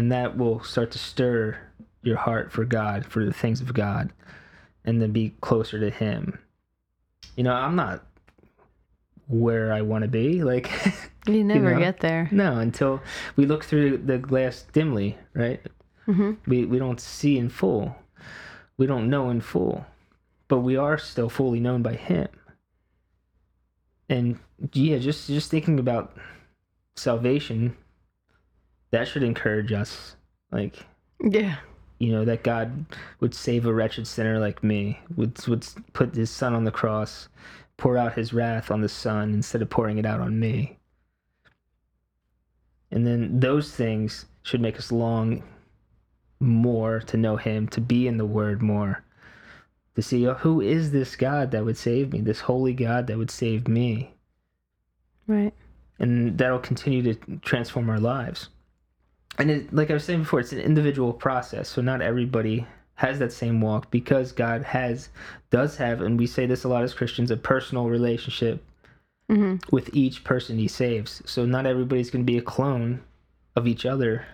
and 0.00 0.10
that 0.10 0.36
will 0.38 0.62
start 0.64 0.90
to 0.90 0.98
stir 0.98 1.58
your 2.02 2.16
heart 2.16 2.50
for 2.50 2.64
god 2.64 3.04
for 3.04 3.22
the 3.24 3.32
things 3.32 3.60
of 3.60 3.74
god 3.74 4.10
and 4.86 5.00
then 5.02 5.12
be 5.12 5.34
closer 5.42 5.78
to 5.78 5.90
him 5.90 6.38
you 7.36 7.44
know 7.44 7.52
i'm 7.52 7.76
not 7.76 8.02
where 9.28 9.72
i 9.74 9.82
want 9.82 10.02
to 10.02 10.08
be 10.08 10.42
like 10.42 10.70
You 11.26 11.44
never 11.44 11.74
know? 11.74 11.78
get 11.78 12.00
there. 12.00 12.28
no 12.32 12.58
until 12.60 13.02
we 13.36 13.44
look 13.44 13.62
through 13.62 13.98
the 13.98 14.18
glass 14.18 14.64
dimly 14.72 15.16
right 15.34 15.60
Mm-hmm. 16.08 16.32
we 16.50 16.64
we 16.64 16.78
don't 16.78 16.98
see 16.98 17.36
in 17.38 17.50
full 17.50 17.94
we 18.78 18.86
don't 18.86 19.10
know 19.10 19.28
in 19.30 19.40
full 19.42 19.84
but 20.48 20.60
we 20.60 20.74
are 20.76 20.96
still 20.98 21.28
fully 21.28 21.60
known 21.60 21.82
by 21.82 21.94
him 21.94 22.26
and 24.08 24.38
yeah 24.72 24.98
just 24.98 25.28
just 25.28 25.50
thinking 25.50 25.78
about 25.78 26.16
salvation 26.96 27.76
that 28.90 29.06
should 29.08 29.22
encourage 29.22 29.72
us 29.72 30.16
like 30.52 30.74
Yeah. 31.22 31.56
you 31.98 32.12
know 32.12 32.24
that 32.24 32.42
god 32.42 32.84
would 33.20 33.34
save 33.34 33.66
a 33.66 33.72
wretched 33.74 34.06
sinner 34.06 34.38
like 34.38 34.62
me 34.64 34.98
would 35.16 35.46
would 35.46 35.66
put 35.92 36.14
his 36.14 36.30
son 36.30 36.54
on 36.54 36.64
the 36.64 36.70
cross 36.70 37.28
pour 37.76 37.96
out 37.96 38.14
his 38.14 38.32
wrath 38.32 38.70
on 38.70 38.80
the 38.80 38.88
son 38.88 39.32
instead 39.32 39.62
of 39.62 39.70
pouring 39.70 39.98
it 39.98 40.06
out 40.06 40.20
on 40.20 40.38
me 40.38 40.78
and 42.90 43.06
then 43.06 43.38
those 43.40 43.72
things 43.74 44.26
should 44.42 44.60
make 44.60 44.78
us 44.78 44.90
long 44.90 45.42
more 46.40 47.00
to 47.00 47.16
know 47.16 47.36
him 47.36 47.68
to 47.68 47.80
be 47.80 48.06
in 48.08 48.16
the 48.16 48.24
word 48.26 48.62
more 48.62 49.02
to 49.94 50.02
see 50.02 50.26
oh, 50.26 50.34
who 50.34 50.60
is 50.60 50.90
this 50.90 51.14
god 51.16 51.50
that 51.50 51.64
would 51.64 51.76
save 51.76 52.12
me 52.12 52.20
this 52.20 52.40
holy 52.40 52.72
god 52.72 53.06
that 53.06 53.18
would 53.18 53.30
save 53.30 53.68
me 53.68 54.14
Right. 55.26 55.52
and 55.98 56.36
that'll 56.38 56.58
continue 56.58 57.02
to 57.14 57.36
transform 57.36 57.88
our 57.88 58.00
lives. 58.00 58.48
And 59.40 59.50
it, 59.50 59.72
like 59.72 59.90
I 59.90 59.94
was 59.94 60.04
saying 60.04 60.20
before, 60.20 60.40
it's 60.40 60.52
an 60.52 60.60
individual 60.60 61.12
process, 61.12 61.68
so 61.68 61.80
not 61.82 62.02
everybody 62.02 62.66
has 62.94 63.18
that 63.18 63.32
same 63.32 63.60
walk 63.60 63.90
because 63.90 64.30
God 64.32 64.62
has 64.62 65.08
does 65.50 65.76
have, 65.78 66.02
and 66.02 66.18
we 66.18 66.26
say 66.26 66.46
this 66.46 66.64
a 66.64 66.68
lot 66.68 66.84
as 66.84 66.94
Christians, 66.94 67.30
a 67.30 67.36
personal 67.36 67.88
relationship 67.88 68.62
Mm-hmm. 69.30 69.74
with 69.74 69.94
each 69.94 70.24
person 70.24 70.58
He 70.58 70.66
saves. 70.66 71.22
So 71.24 71.46
not 71.46 71.64
everybody's 71.64 72.10
going 72.10 72.24
to 72.26 72.32
be 72.32 72.38
a 72.38 72.42
clone 72.42 73.00
of 73.54 73.68
each 73.68 73.86
other. 73.86 74.26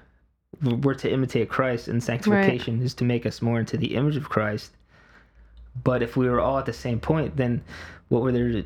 We're 0.62 0.94
to 0.94 1.12
imitate 1.12 1.50
Christ, 1.50 1.88
and 1.88 2.02
sanctification 2.02 2.80
is 2.80 2.94
to 2.94 3.04
make 3.04 3.26
us 3.26 3.42
more 3.42 3.60
into 3.60 3.76
the 3.76 3.94
image 3.94 4.16
of 4.16 4.30
Christ. 4.30 4.72
But 5.84 6.02
if 6.02 6.16
we 6.16 6.26
were 6.30 6.40
all 6.40 6.58
at 6.58 6.64
the 6.64 6.72
same 6.72 6.98
point, 6.98 7.36
then 7.36 7.62
what 8.08 8.22
were 8.22 8.32
there 8.32 8.62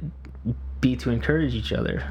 be 0.80 0.94
to 0.96 1.10
encourage 1.10 1.52
each 1.56 1.72
other? 1.72 2.04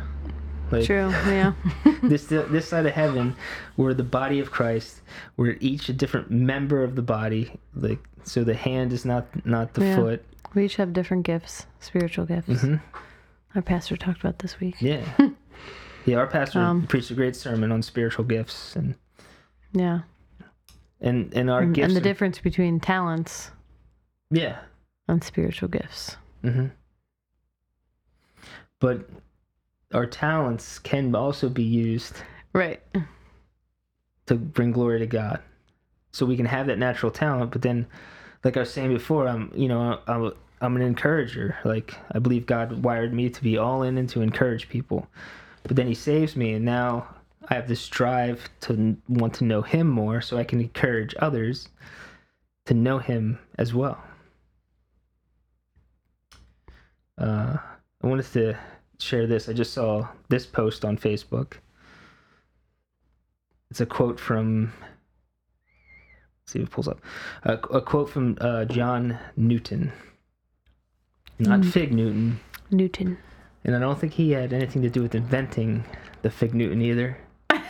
Like, 0.72 0.86
True. 0.86 1.10
Yeah. 1.10 1.54
this 2.04 2.26
this 2.26 2.68
side 2.68 2.86
of 2.86 2.94
heaven 2.94 3.36
we're 3.76 3.94
the 3.96 4.04
body 4.04 4.40
of 4.40 4.52
christ 4.52 5.02
we're 5.36 5.58
each 5.60 5.90
a 5.90 5.94
different 5.94 6.30
member 6.30 6.84
of 6.84 6.96
the 6.96 7.02
body 7.02 7.52
like 7.76 8.00
so 8.24 8.44
the 8.44 8.54
hand 8.54 8.94
is 8.94 9.04
not 9.06 9.26
not 9.46 9.74
the 9.74 9.84
Yeah. 9.86 9.96
foot 9.96 10.26
we 10.54 10.66
each 10.66 10.76
have 10.78 10.94
different 10.94 11.26
gifts, 11.26 11.66
spiritual 11.80 12.26
gifts. 12.26 12.62
hmm 12.62 12.76
Our 13.56 13.62
pastor 13.62 13.98
talked 13.98 14.20
about 14.20 14.40
this 14.40 14.60
week. 14.60 14.76
yeah 14.80 15.04
yeah 16.06 16.18
our 16.18 16.28
pastor 16.28 16.60
Um, 16.60 16.86
preached 16.88 17.12
a 17.12 17.16
great 17.16 17.36
sermon 17.36 17.72
on 17.72 17.82
spiritual 17.82 18.26
gifts 18.26 18.76
and 18.76 18.96
Yeah. 19.74 20.02
and 21.02 21.34
and 21.34 21.50
our 21.50 21.62
And, 21.62 21.74
gifts 21.76 21.86
and 21.88 21.96
the 21.96 22.00
are- 22.00 22.04
difference 22.04 22.40
between 22.40 22.80
talents 22.80 23.52
yeah 24.32 24.60
and 25.08 25.24
spiritual 25.24 25.70
gifts. 25.70 26.18
Mm-hmm. 26.44 26.68
but 28.80 29.10
our 29.94 30.06
talents 30.06 30.80
can 30.80 31.16
also 31.16 31.50
be 31.50 31.64
used 31.64 32.22
Right. 32.54 32.82
to 34.26 34.36
bring 34.36 34.72
glory 34.72 35.00
to 35.00 35.08
God. 35.08 35.42
So 36.12 36.26
we 36.26 36.38
can 36.38 36.46
have 36.46 36.68
that 36.68 36.80
natural 36.80 37.12
talent, 37.12 37.52
but 37.52 37.62
then, 37.62 37.86
like 38.44 38.58
I 38.58 38.62
was 38.62 38.72
saying 38.74 38.90
before, 38.90 39.28
I'm 39.28 39.52
you 39.56 39.68
know 39.68 40.00
I'm, 40.08 40.32
I'm 40.62 40.76
an 40.76 40.82
encourager. 40.82 41.58
Like 41.64 41.96
I 42.12 42.20
believe 42.20 42.46
God 42.46 42.84
wired 42.84 43.14
me 43.14 43.30
to 43.30 43.44
be 43.44 43.58
all 43.58 43.84
in 43.84 43.98
and 43.98 44.10
to 44.10 44.22
encourage 44.22 44.70
people, 44.70 45.08
but 45.64 45.76
then 45.76 45.88
He 45.88 45.94
saves 45.94 46.36
me, 46.36 46.54
and 46.54 46.66
now 46.66 47.08
I 47.48 47.54
have 47.56 47.68
this 47.68 47.88
drive 47.88 48.50
to 48.62 48.98
want 49.08 49.36
to 49.36 49.44
know 49.44 49.62
Him 49.62 49.88
more, 49.88 50.22
so 50.22 50.38
I 50.38 50.44
can 50.44 50.60
encourage 50.60 51.14
others 51.20 51.70
to 52.66 52.74
know 52.74 52.98
Him 52.98 53.38
as 53.58 53.74
well. 53.74 54.04
Uh, 57.20 57.58
I 58.02 58.08
wanted 58.08 58.26
to 58.34 58.58
share 59.00 59.28
this. 59.28 59.50
I 59.50 59.54
just 59.54 59.74
saw 59.74 60.08
this 60.30 60.46
post 60.46 60.86
on 60.86 60.98
Facebook. 60.98 61.54
It's 63.72 63.82
a 63.82 63.86
quote 63.86 64.20
from. 64.20 64.74
Let's 66.42 66.54
see 66.54 66.60
if 66.60 66.68
it 66.68 66.72
pulls 66.72 66.88
up. 66.88 67.00
A, 67.44 67.54
a 67.54 67.82
quote 67.82 68.10
from 68.10 68.38
uh, 68.42 68.66
John 68.66 69.18
Newton, 69.38 69.92
not 71.38 71.62
Mm. 71.62 71.72
Fig 71.72 71.94
Newton, 71.94 72.40
Newton. 72.72 73.18
and 73.64 73.76
I 73.76 73.80
don't 73.80 74.00
think 74.00 74.14
he 74.14 74.32
had 74.32 74.52
anything 74.54 74.82
to 74.82 74.90
do 74.90 75.02
with 75.04 75.14
inventing 75.16 75.84
the 76.24 76.32
Fig 76.32 76.54
Newton 76.56 76.82
either. 76.82 77.18
but 77.50 77.62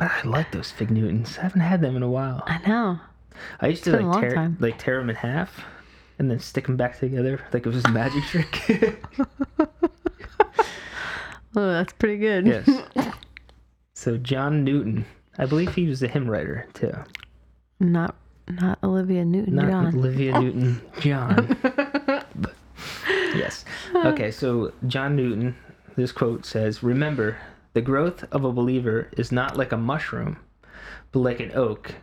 I 0.00 0.22
like 0.24 0.52
those 0.52 0.70
Fig 0.70 0.90
Newtons. 0.90 1.36
I 1.38 1.42
haven't 1.42 1.60
had 1.62 1.80
them 1.80 1.96
in 1.96 2.02
a 2.04 2.10
while. 2.10 2.42
I 2.46 2.58
know. 2.66 3.00
I 3.60 3.66
used 3.68 3.82
to 3.84 3.98
like 4.00 4.20
tear, 4.20 4.34
time. 4.34 4.56
like 4.60 4.78
tear 4.78 4.98
them 4.98 5.10
in 5.10 5.16
half, 5.16 5.64
and 6.20 6.30
then 6.30 6.38
stick 6.38 6.66
them 6.66 6.76
back 6.76 7.00
together 7.00 7.40
like 7.52 7.66
it 7.66 7.70
was 7.70 7.84
a 7.84 7.88
magic 7.90 8.22
trick. 8.24 8.94
Oh, 11.54 11.70
that's 11.70 11.92
pretty 11.92 12.16
good. 12.16 12.46
yes. 12.46 12.68
So 13.94 14.16
John 14.16 14.64
Newton, 14.64 15.04
I 15.38 15.44
believe 15.46 15.74
he 15.74 15.86
was 15.86 16.02
a 16.02 16.08
hymn 16.08 16.28
writer 16.28 16.66
too. 16.72 16.92
Not 17.78 18.16
not 18.48 18.78
Olivia 18.82 19.24
Newton 19.24 19.54
Not 19.56 19.68
John. 19.70 19.86
Olivia 19.94 20.32
Newton 20.40 20.80
John. 20.98 21.56
but, 22.34 22.54
yes. 23.34 23.64
Okay, 23.94 24.30
so 24.30 24.72
John 24.88 25.14
Newton, 25.14 25.54
this 25.94 26.10
quote 26.10 26.44
says 26.46 26.82
Remember, 26.82 27.36
the 27.74 27.80
growth 27.82 28.24
of 28.32 28.44
a 28.44 28.52
believer 28.52 29.08
is 29.16 29.30
not 29.30 29.56
like 29.56 29.72
a 29.72 29.76
mushroom, 29.76 30.38
but 31.12 31.20
like 31.20 31.38
an 31.40 31.52
oak, 31.54 31.94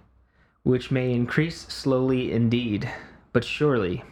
which 0.63 0.91
may 0.91 1.12
increase 1.12 1.62
slowly 1.67 2.31
indeed, 2.31 2.89
but 3.33 3.43
surely. 3.43 4.03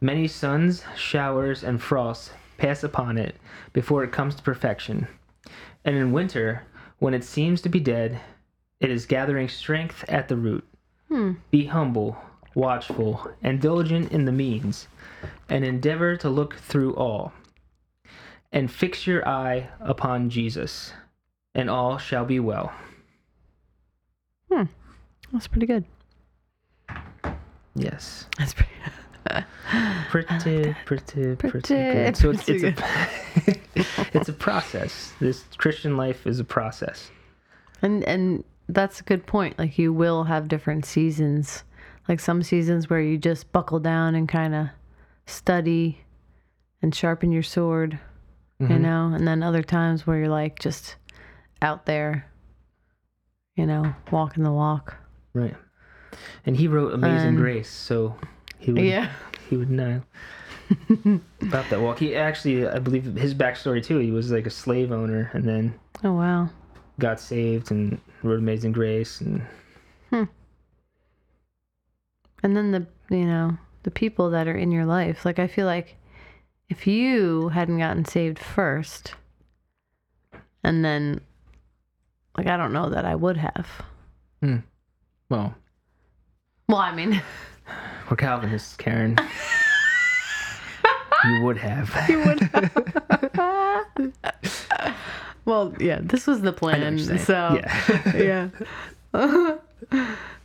Many 0.00 0.28
suns, 0.28 0.84
showers, 0.94 1.64
and 1.64 1.80
frosts 1.82 2.30
pass 2.62 2.84
upon 2.84 3.18
it 3.18 3.34
before 3.72 4.04
it 4.04 4.12
comes 4.12 4.36
to 4.36 4.42
perfection. 4.42 5.08
And 5.84 5.96
in 5.96 6.12
winter, 6.12 6.62
when 7.00 7.12
it 7.12 7.24
seems 7.24 7.60
to 7.62 7.68
be 7.68 7.80
dead, 7.80 8.20
it 8.78 8.88
is 8.88 9.04
gathering 9.04 9.48
strength 9.48 10.04
at 10.06 10.28
the 10.28 10.36
root. 10.36 10.64
Hmm. 11.08 11.32
Be 11.50 11.64
humble, 11.64 12.16
watchful, 12.54 13.26
and 13.42 13.60
diligent 13.60 14.12
in 14.12 14.26
the 14.26 14.32
means, 14.32 14.86
and 15.48 15.64
endeavor 15.64 16.16
to 16.18 16.28
look 16.28 16.54
through 16.54 16.94
all. 16.94 17.32
And 18.52 18.70
fix 18.70 19.08
your 19.08 19.26
eye 19.26 19.68
upon 19.80 20.30
Jesus, 20.30 20.92
and 21.56 21.68
all 21.68 21.98
shall 21.98 22.24
be 22.24 22.38
well. 22.38 22.72
Hmm. 24.48 24.64
That's 25.32 25.48
pretty 25.48 25.66
good. 25.66 25.84
Yes. 27.74 28.26
That's 28.38 28.54
pretty. 28.54 28.70
Pretty, 30.10 30.74
pretty, 30.84 31.34
pretty, 31.36 31.36
Pretty, 31.36 31.74
good. 31.74 32.16
So 32.16 32.30
it's, 32.30 32.48
it's 32.48 32.64
a 32.64 33.54
it's 34.18 34.28
a 34.28 34.32
process. 34.32 35.12
This 35.20 35.44
Christian 35.56 35.96
life 35.96 36.26
is 36.26 36.38
a 36.40 36.44
process. 36.44 37.10
And 37.80 38.04
and 38.04 38.44
that's 38.68 39.00
a 39.00 39.04
good 39.04 39.26
point. 39.26 39.58
Like 39.58 39.78
you 39.78 39.92
will 39.92 40.24
have 40.24 40.48
different 40.48 40.84
seasons. 40.84 41.64
Like 42.08 42.20
some 42.20 42.42
seasons 42.42 42.90
where 42.90 43.00
you 43.00 43.16
just 43.16 43.50
buckle 43.52 43.78
down 43.80 44.14
and 44.14 44.28
kind 44.28 44.54
of 44.54 44.66
study 45.26 46.00
and 46.82 46.94
sharpen 46.94 47.32
your 47.32 47.42
sword. 47.44 47.98
you 48.58 48.66
Mhm. 48.68 48.80
know, 48.80 49.12
and 49.14 49.26
then 49.26 49.42
other 49.42 49.62
times 49.62 50.06
where 50.06 50.18
you're 50.18 50.28
like 50.28 50.58
just 50.58 50.96
out 51.62 51.86
there, 51.86 52.26
you 53.56 53.66
know, 53.66 53.94
walking 54.10 54.44
the 54.44 54.52
walk. 54.52 54.96
Right. 55.32 55.56
And 56.44 56.56
he 56.56 56.68
wrote 56.68 56.92
Amazing 56.92 57.28
And- 57.28 57.36
Grace, 57.38 57.70
so 57.70 58.16
he 58.62 58.72
would 58.72 58.84
Yeah. 58.84 59.10
he 59.50 59.56
would 59.56 59.70
know 59.70 60.02
about 61.42 61.68
that 61.70 61.80
walk. 61.80 61.98
He 61.98 62.14
actually, 62.16 62.66
I 62.66 62.78
believe, 62.78 63.04
his 63.14 63.34
backstory 63.34 63.82
too. 63.84 63.98
He 63.98 64.10
was 64.10 64.30
like 64.32 64.46
a 64.46 64.50
slave 64.50 64.92
owner, 64.92 65.30
and 65.34 65.44
then 65.44 65.74
Oh 66.04 66.12
wow. 66.12 66.48
got 66.98 67.20
saved 67.20 67.70
and 67.70 68.00
wrote 68.22 68.38
Amazing 68.38 68.72
Grace, 68.72 69.20
and 69.20 69.42
hmm. 70.10 70.24
And 72.42 72.56
then 72.56 72.70
the 72.72 72.86
you 73.10 73.24
know 73.24 73.56
the 73.82 73.90
people 73.90 74.30
that 74.30 74.48
are 74.48 74.56
in 74.56 74.70
your 74.72 74.86
life. 74.86 75.24
Like 75.24 75.38
I 75.38 75.46
feel 75.46 75.66
like 75.66 75.96
if 76.68 76.86
you 76.86 77.48
hadn't 77.50 77.78
gotten 77.78 78.04
saved 78.04 78.38
first, 78.38 79.14
and 80.64 80.84
then 80.84 81.20
like 82.36 82.46
I 82.46 82.56
don't 82.56 82.72
know 82.72 82.88
that 82.90 83.04
I 83.04 83.14
would 83.14 83.36
have. 83.36 83.68
well, 85.28 85.54
Well, 86.68 86.78
I 86.78 86.94
mean, 86.94 87.22
we're 88.10 88.16
Calvinists, 88.16 88.76
Karen. 88.76 89.16
you 91.24 91.42
would 91.42 91.58
have. 91.58 91.94
you 92.08 92.18
would. 92.18 92.40
Have. 92.40 94.12
well, 95.44 95.74
yeah, 95.80 96.00
this 96.02 96.26
was 96.26 96.40
the 96.40 96.48
I 96.48 96.78
know 96.78 96.90
what 96.90 97.06
plan. 97.06 97.18
So 97.18 97.60
yeah. 98.14 98.16
yeah. 98.16 98.48
Uh, 99.14 99.56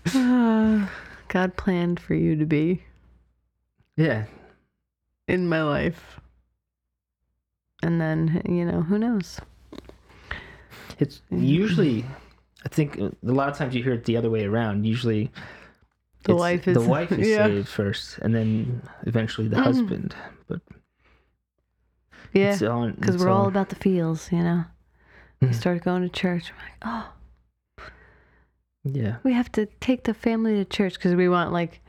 God 1.28 1.58
planned 1.58 2.00
for 2.00 2.14
you 2.14 2.36
to 2.36 2.46
be 2.46 2.84
yeah. 3.98 4.26
in 5.28 5.50
my 5.50 5.64
life. 5.64 6.20
And 7.84 8.00
then, 8.00 8.42
you 8.48 8.66
know, 8.66 8.82
who 8.82 8.98
knows? 8.98 9.40
It's 11.00 11.22
usually, 11.30 12.06
I 12.66 12.70
think, 12.70 12.98
a 12.98 13.12
lot 13.22 13.50
of 13.50 13.58
times 13.58 13.76
you 13.76 13.84
hear 13.84 13.94
it 13.94 14.06
the 14.06 14.18
other 14.18 14.30
way 14.30 14.46
around. 14.46 14.86
Usually, 14.86 15.32
The 16.28 16.34
it's- 16.34 16.40
wife 16.40 16.66
the 16.66 16.72
is- 16.72 16.78
wife 16.88 17.12
is 17.12 17.28
yeah. 17.28 17.48
saved 17.48 17.68
first, 17.68 18.20
and 18.20 18.36
then 18.36 18.84
eventually 19.06 19.48
the 19.48 19.56
Mhm. 19.56 19.64
husband. 19.64 20.16
But 20.48 20.62
Yeah. 22.34 22.56
Because 22.58 23.18
we're 23.18 23.30
all 23.30 23.48
about 23.48 23.70
the 23.70 23.76
feels, 23.76 24.32
you 24.32 24.40
know? 24.44 24.66
We 25.42 25.48
Mhm. 25.48 25.56
started 25.56 25.84
going 25.84 26.04
to 26.04 26.10
church. 26.10 26.52
We're 26.52 26.64
like, 26.64 26.78
oh, 26.84 27.14
yeah. 28.84 29.18
we 29.24 29.34
have 29.34 29.52
to 29.54 29.66
take 29.80 30.04
the 30.04 30.14
family 30.14 30.56
to 30.56 30.66
church 30.66 30.96
because 30.96 31.16
we 31.16 31.28
want, 31.30 31.52
like, 31.52 31.82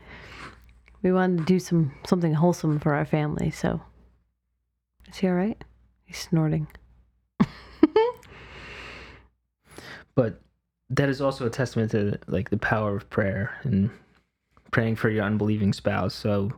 we 1.02 1.12
wanted 1.12 1.38
to 1.38 1.44
do 1.44 1.58
some 1.58 1.92
something 2.06 2.34
wholesome 2.34 2.78
for 2.80 2.94
our 2.94 3.04
family. 3.04 3.50
So, 3.50 3.82
is 5.08 5.18
he 5.18 5.28
all 5.28 5.34
right? 5.34 5.62
He's 6.04 6.18
snorting. 6.18 6.68
but 10.14 10.40
that 10.90 11.08
is 11.08 11.20
also 11.20 11.46
a 11.46 11.50
testament 11.50 11.90
to 11.92 12.18
like 12.26 12.50
the 12.50 12.56
power 12.56 12.96
of 12.96 13.08
prayer 13.10 13.56
and 13.62 13.90
praying 14.70 14.96
for 14.96 15.10
your 15.10 15.24
unbelieving 15.24 15.72
spouse. 15.72 16.14
So 16.14 16.52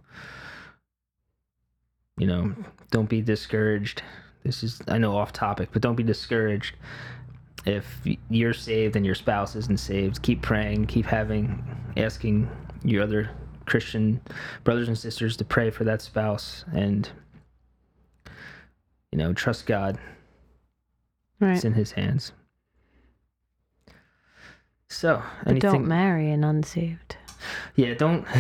you 2.17 2.27
know 2.27 2.55
don't 2.91 3.09
be 3.09 3.23
discouraged. 3.23 4.03
This 4.45 4.63
is 4.63 4.81
i 4.89 4.97
know 4.97 5.17
off 5.17 5.33
topic 5.33 5.71
but 5.73 5.83
don't 5.83 5.97
be 5.97 6.03
discouraged. 6.03 6.77
If 7.67 7.87
you're 8.31 8.55
saved 8.55 8.97
and 8.97 9.05
your 9.05 9.15
spouse 9.15 9.55
isn't 9.55 9.81
saved 9.81 10.23
keep 10.23 10.41
praying 10.41 10.87
keep 10.87 11.05
having 11.05 11.63
asking 11.97 12.51
your 12.83 13.03
other 13.03 13.31
christian 13.67 14.19
brothers 14.65 14.89
and 14.89 14.97
sisters 14.97 15.37
to 15.37 15.45
pray 15.45 15.71
for 15.71 15.85
that 15.85 16.01
spouse 16.01 16.65
and 16.75 17.11
you 19.13 19.19
know 19.19 19.33
trust 19.33 19.67
god. 19.67 19.99
Right. 21.39 21.55
it's 21.55 21.65
in 21.65 21.73
his 21.73 21.93
hands. 21.93 22.33
So 24.89 25.23
But 25.45 25.61
don't 25.61 25.87
marry 25.87 26.31
an 26.31 26.45
unsaved. 26.45 27.17
Yeah 27.77 27.95
don't 27.95 28.27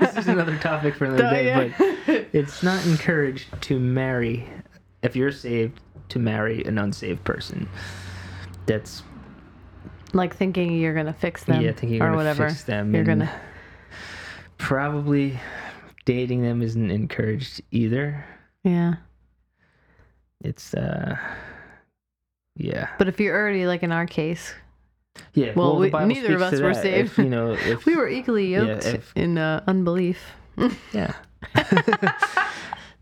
this 0.00 0.16
is 0.16 0.28
another 0.28 0.56
topic 0.58 0.94
for 0.94 1.06
another 1.06 1.22
day 1.30 1.72
but 2.06 2.26
it's 2.32 2.62
not 2.62 2.84
encouraged 2.86 3.46
to 3.62 3.78
marry. 3.80 4.48
If 5.02 5.14
you're 5.16 5.32
saved 5.32 5.80
to 6.10 6.18
marry 6.18 6.64
an 6.64 6.78
unsaved 6.78 7.22
person. 7.24 7.68
That's 8.66 9.02
like 10.12 10.34
thinking 10.36 10.72
you're 10.78 10.94
going 10.94 11.06
to 11.06 11.12
fix 11.12 11.44
them 11.44 11.60
yeah 11.62 11.72
thinking 11.72 11.98
you're 11.98 12.12
or 12.12 12.16
whatever. 12.16 12.48
fix 12.48 12.64
them 12.64 12.94
You're 12.94 13.04
gonna- 13.04 13.30
probably 14.56 15.38
dating 16.04 16.42
them 16.42 16.62
isn't 16.62 16.90
encouraged 16.90 17.60
either. 17.70 18.24
Yeah. 18.64 18.94
it's 20.42 20.74
uh 20.74 21.16
yeah. 22.56 22.88
But 22.98 23.06
if 23.08 23.20
you're 23.20 23.36
already, 23.36 23.66
like 23.66 23.82
in 23.84 23.92
our 23.92 24.06
case, 24.06 24.52
yeah 25.34 25.52
Well, 25.54 25.78
the 25.78 25.90
we- 25.90 26.04
neither 26.06 26.34
of 26.34 26.42
us 26.42 26.60
were 26.60 26.74
that. 26.74 26.82
saved. 26.82 27.12
if, 27.12 27.18
you 27.18 27.28
know 27.28 27.52
if 27.58 27.86
we 27.86 27.96
were 27.96 28.08
equally 28.08 28.52
Yeah, 28.52 28.64
yoked 28.64 28.86
if- 28.86 29.12
in 29.16 29.38
uh, 29.38 29.62
unbelief. 29.66 30.20
Yeah. 30.92 31.14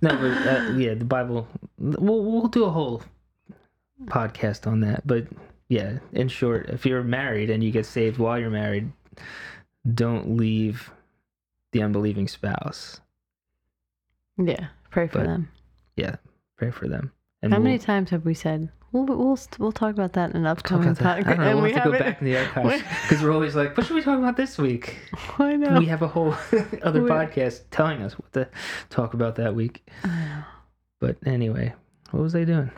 no, 0.02 0.10
but 0.10 0.46
uh, 0.46 0.72
yeah, 0.76 0.94
the 0.94 1.04
Bible. 1.06 1.48
We'll 1.78 2.22
we'll 2.24 2.48
do 2.48 2.64
a 2.64 2.70
whole 2.70 3.02
podcast 4.06 4.66
on 4.66 4.80
that. 4.80 5.06
But 5.06 5.26
yeah, 5.68 5.98
in 6.12 6.28
short, 6.28 6.68
if 6.68 6.84
you're 6.84 7.02
married 7.02 7.48
and 7.50 7.64
you 7.64 7.70
get 7.70 7.86
saved 7.86 8.18
while 8.18 8.38
you're 8.38 8.50
married, 8.50 8.92
don't 9.94 10.36
leave 10.36 10.90
the 11.72 11.82
unbelieving 11.82 12.28
spouse. 12.28 13.00
Yeah. 14.36 14.66
Pray 14.90 15.06
for 15.08 15.18
But 15.20 15.26
them. 15.26 15.48
Yeah, 15.96 16.16
pray 16.56 16.70
for 16.70 16.88
them. 16.88 17.12
And 17.42 17.52
How 17.52 17.58
many 17.58 17.76
we'll 17.76 17.84
times 17.84 18.10
have 18.10 18.24
we 18.26 18.34
said 18.34 18.68
we'll 19.04 19.16
we'll 19.18 19.38
we'll 19.58 19.72
talk 19.72 19.92
about 19.94 20.12
that 20.14 20.30
in 20.30 20.36
an 20.36 20.46
upcoming 20.46 20.94
that. 20.94 21.06
I 21.06 21.22
podcast? 21.22 21.26
don't 21.26 21.38
know. 21.38 21.44
And 21.44 21.54
We'll 21.56 21.64
we 21.64 21.72
have 21.72 21.84
to 21.84 21.90
go 21.92 21.98
back 21.98 22.20
in 22.20 22.26
the 22.26 22.36
archives 22.38 22.82
because 23.02 23.22
we're 23.22 23.32
always 23.32 23.54
like, 23.54 23.76
"What 23.76 23.86
should 23.86 23.96
we 23.96 24.02
talk 24.02 24.18
about 24.18 24.36
this 24.36 24.58
week?" 24.58 24.96
I 25.38 25.56
know. 25.56 25.78
We 25.78 25.86
have 25.86 26.02
a 26.02 26.08
whole 26.08 26.34
other 26.82 27.02
We- 27.02 27.10
podcast 27.10 27.62
telling 27.70 28.02
us 28.02 28.14
what 28.18 28.32
to 28.34 28.48
talk 28.90 29.14
about 29.14 29.36
that 29.36 29.54
week. 29.54 29.88
But 31.00 31.16
anyway, 31.26 31.74
what 32.10 32.22
was 32.22 32.34
I 32.34 32.44
doing? 32.44 32.70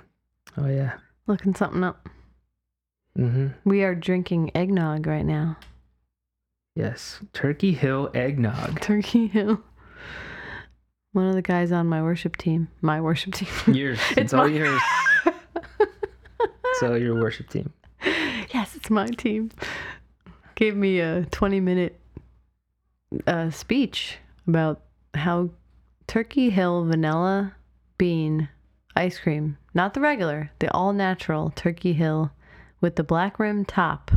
Oh 0.56 0.66
yeah. 0.66 0.94
Looking 1.26 1.54
something 1.54 1.84
up. 1.84 2.08
Mm-hmm. 3.18 3.48
We 3.68 3.82
are 3.82 3.94
drinking 3.94 4.50
eggnog 4.54 5.06
right 5.06 5.24
now. 5.26 5.56
Yes, 6.74 7.20
Turkey 7.32 7.72
Hill 7.72 8.10
eggnog. 8.14 8.80
Turkey 8.80 9.26
Hill. 9.26 9.60
One 11.12 11.26
of 11.26 11.34
the 11.34 11.42
guys 11.42 11.72
on 11.72 11.86
my 11.88 12.02
worship 12.02 12.36
team. 12.36 12.68
My 12.80 13.00
worship 13.00 13.34
team. 13.34 13.74
Yours. 13.74 13.98
It's, 14.10 14.18
It's 14.18 14.34
all 14.34 14.46
my- 14.48 14.54
yours. 14.54 14.80
All 16.82 16.96
your 16.96 17.14
worship 17.18 17.48
team. 17.48 17.72
yes, 18.54 18.76
it's 18.76 18.90
my 18.90 19.06
team. 19.06 19.50
Gave 20.54 20.76
me 20.76 21.00
a 21.00 21.24
20 21.30 21.60
minute 21.60 22.00
uh, 23.26 23.50
speech 23.50 24.18
about 24.46 24.82
how 25.14 25.50
Turkey 26.06 26.50
Hill 26.50 26.84
vanilla 26.84 27.54
bean 27.96 28.48
ice 28.94 29.18
cream, 29.18 29.58
not 29.74 29.94
the 29.94 30.00
regular, 30.00 30.50
the 30.58 30.72
all 30.72 30.92
natural 30.92 31.50
Turkey 31.50 31.92
Hill 31.92 32.30
with 32.80 32.96
the 32.96 33.04
black 33.04 33.38
rim 33.38 33.64
top, 33.64 34.10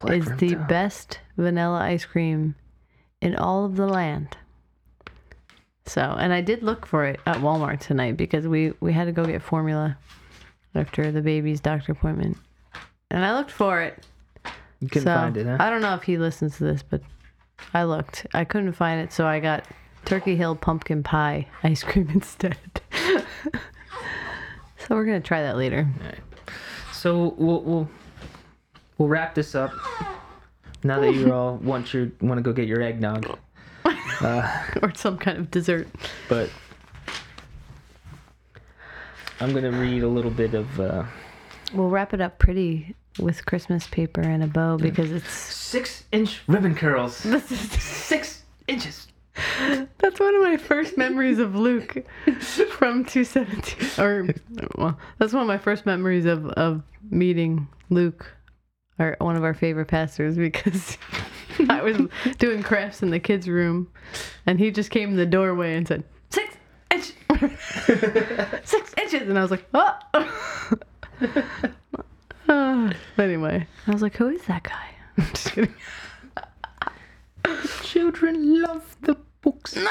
Black 0.00 0.16
is 0.16 0.26
Rim 0.26 0.36
the 0.38 0.54
Top. 0.54 0.68
best 0.68 1.20
vanilla 1.36 1.80
ice 1.80 2.04
cream 2.04 2.54
in 3.20 3.36
all 3.36 3.64
of 3.64 3.76
the 3.76 3.86
land. 3.86 4.36
So, 5.86 6.00
and 6.00 6.32
I 6.32 6.40
did 6.40 6.62
look 6.62 6.86
for 6.86 7.04
it 7.04 7.20
at 7.26 7.36
Walmart 7.38 7.80
tonight 7.80 8.16
because 8.16 8.46
we 8.46 8.72
we 8.80 8.92
had 8.92 9.04
to 9.04 9.12
go 9.12 9.24
get 9.24 9.42
formula 9.42 9.96
after 10.74 11.12
the 11.12 11.22
baby's 11.22 11.60
doctor 11.60 11.92
appointment, 11.92 12.36
and 13.10 13.24
I 13.24 13.36
looked 13.36 13.50
for 13.50 13.80
it. 13.80 14.04
You 14.80 14.88
couldn't 14.88 15.04
so 15.04 15.14
find 15.14 15.36
it, 15.36 15.46
huh? 15.46 15.56
I 15.60 15.70
don't 15.70 15.80
know 15.82 15.94
if 15.94 16.02
he 16.02 16.18
listens 16.18 16.58
to 16.58 16.64
this, 16.64 16.82
but 16.82 17.02
I 17.74 17.84
looked. 17.84 18.26
I 18.34 18.44
couldn't 18.44 18.72
find 18.72 19.00
it, 19.00 19.12
so 19.12 19.26
I 19.26 19.38
got 19.40 19.64
Turkey 20.04 20.36
Hill 20.36 20.56
pumpkin 20.56 21.02
pie 21.02 21.46
ice 21.62 21.82
cream 21.82 22.10
instead. 22.14 22.56
so 24.78 24.88
we're 24.90 25.04
gonna 25.04 25.20
try 25.20 25.42
that 25.42 25.56
later. 25.56 25.88
So 26.92 27.34
we'll 27.36 27.62
we'll 27.62 27.88
we'll 28.98 29.08
wrap 29.08 29.34
this 29.34 29.54
up. 29.54 29.72
Now 30.84 30.98
that 31.00 31.14
you 31.14 31.32
all 31.32 31.56
want 31.58 31.94
your 31.94 32.10
want 32.20 32.38
to 32.38 32.42
go 32.42 32.52
get 32.52 32.66
your 32.66 32.82
eggnog, 32.82 33.38
uh, 33.84 34.64
or 34.82 34.92
some 34.94 35.16
kind 35.16 35.38
of 35.38 35.50
dessert. 35.50 35.86
but 36.28 36.50
I'm 39.42 39.52
gonna 39.52 39.72
read 39.72 40.04
a 40.04 40.08
little 40.08 40.30
bit 40.30 40.54
of 40.54 40.78
uh, 40.78 41.02
We'll 41.74 41.88
wrap 41.88 42.14
it 42.14 42.20
up 42.20 42.38
pretty 42.38 42.94
with 43.18 43.44
Christmas 43.44 43.88
paper 43.88 44.20
and 44.20 44.42
a 44.44 44.46
bow 44.46 44.76
because 44.76 45.10
it's 45.10 45.28
six 45.28 46.04
inch 46.12 46.42
ribbon 46.46 46.76
curls. 46.76 47.22
this 47.24 47.50
is 47.50 47.60
Six 47.82 48.44
inches. 48.68 49.08
that's 49.98 50.20
one 50.20 50.34
of 50.36 50.42
my 50.42 50.56
first 50.56 50.96
memories 50.96 51.40
of 51.40 51.56
Luke 51.56 52.04
from 52.70 53.04
217 53.04 54.04
or 54.04 54.28
well 54.76 54.96
that's 55.18 55.32
one 55.32 55.42
of 55.42 55.48
my 55.48 55.58
first 55.58 55.86
memories 55.86 56.24
of 56.24 56.46
of 56.50 56.82
meeting 57.10 57.66
Luke 57.90 58.30
our 59.00 59.16
one 59.18 59.34
of 59.34 59.42
our 59.42 59.54
favorite 59.54 59.88
pastors 59.88 60.36
because 60.36 60.98
I 61.68 61.82
was 61.82 61.96
doing 62.38 62.62
crafts 62.62 63.02
in 63.02 63.10
the 63.10 63.18
kids 63.18 63.48
room 63.48 63.90
and 64.46 64.60
he 64.60 64.70
just 64.70 64.90
came 64.90 65.08
in 65.10 65.16
the 65.16 65.26
doorway 65.26 65.74
and 65.74 65.88
said 65.88 66.04
six 66.30 66.54
inch, 67.02 67.14
six 68.64 68.94
inches, 68.98 69.28
and 69.28 69.38
I 69.38 69.42
was 69.42 69.50
like, 69.50 69.64
oh. 69.74 69.98
Uh, 72.48 72.92
anyway, 73.18 73.66
I 73.86 73.90
was 73.92 74.02
like, 74.02 74.16
who 74.16 74.28
is 74.28 74.42
that 74.44 74.64
guy? 74.64 74.88
Just 75.32 75.52
kidding. 75.52 75.74
Children 77.82 78.60
love 78.60 78.96
the 79.02 79.16
books. 79.40 79.74
I, 79.78 79.84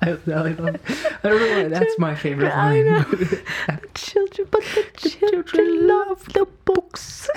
I 0.00 0.12
don't, 0.16 0.28
I 0.40 0.52
don't 0.52 1.40
know 1.40 1.62
why 1.62 1.68
that's 1.68 1.98
my 1.98 2.14
favorite 2.16 2.50
I 2.50 2.70
line. 2.82 2.86
know. 2.86 3.02
The 3.02 3.88
children, 3.94 4.48
but 4.50 4.62
the 4.74 5.08
children 5.08 5.86
love 5.86 6.24
the 6.32 6.46
books. 6.64 7.28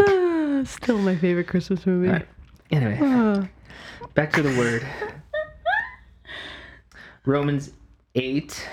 Ah, 0.00 0.62
Still 0.64 0.98
my 0.98 1.16
favorite 1.16 1.48
Christmas 1.48 1.84
movie. 1.86 2.08
Right. 2.08 2.28
Anyway, 2.70 2.98
Ah. 3.02 3.48
Back 4.18 4.32
to 4.32 4.42
the 4.42 4.58
word. 4.58 4.84
Romans 7.24 7.70
8, 8.16 8.68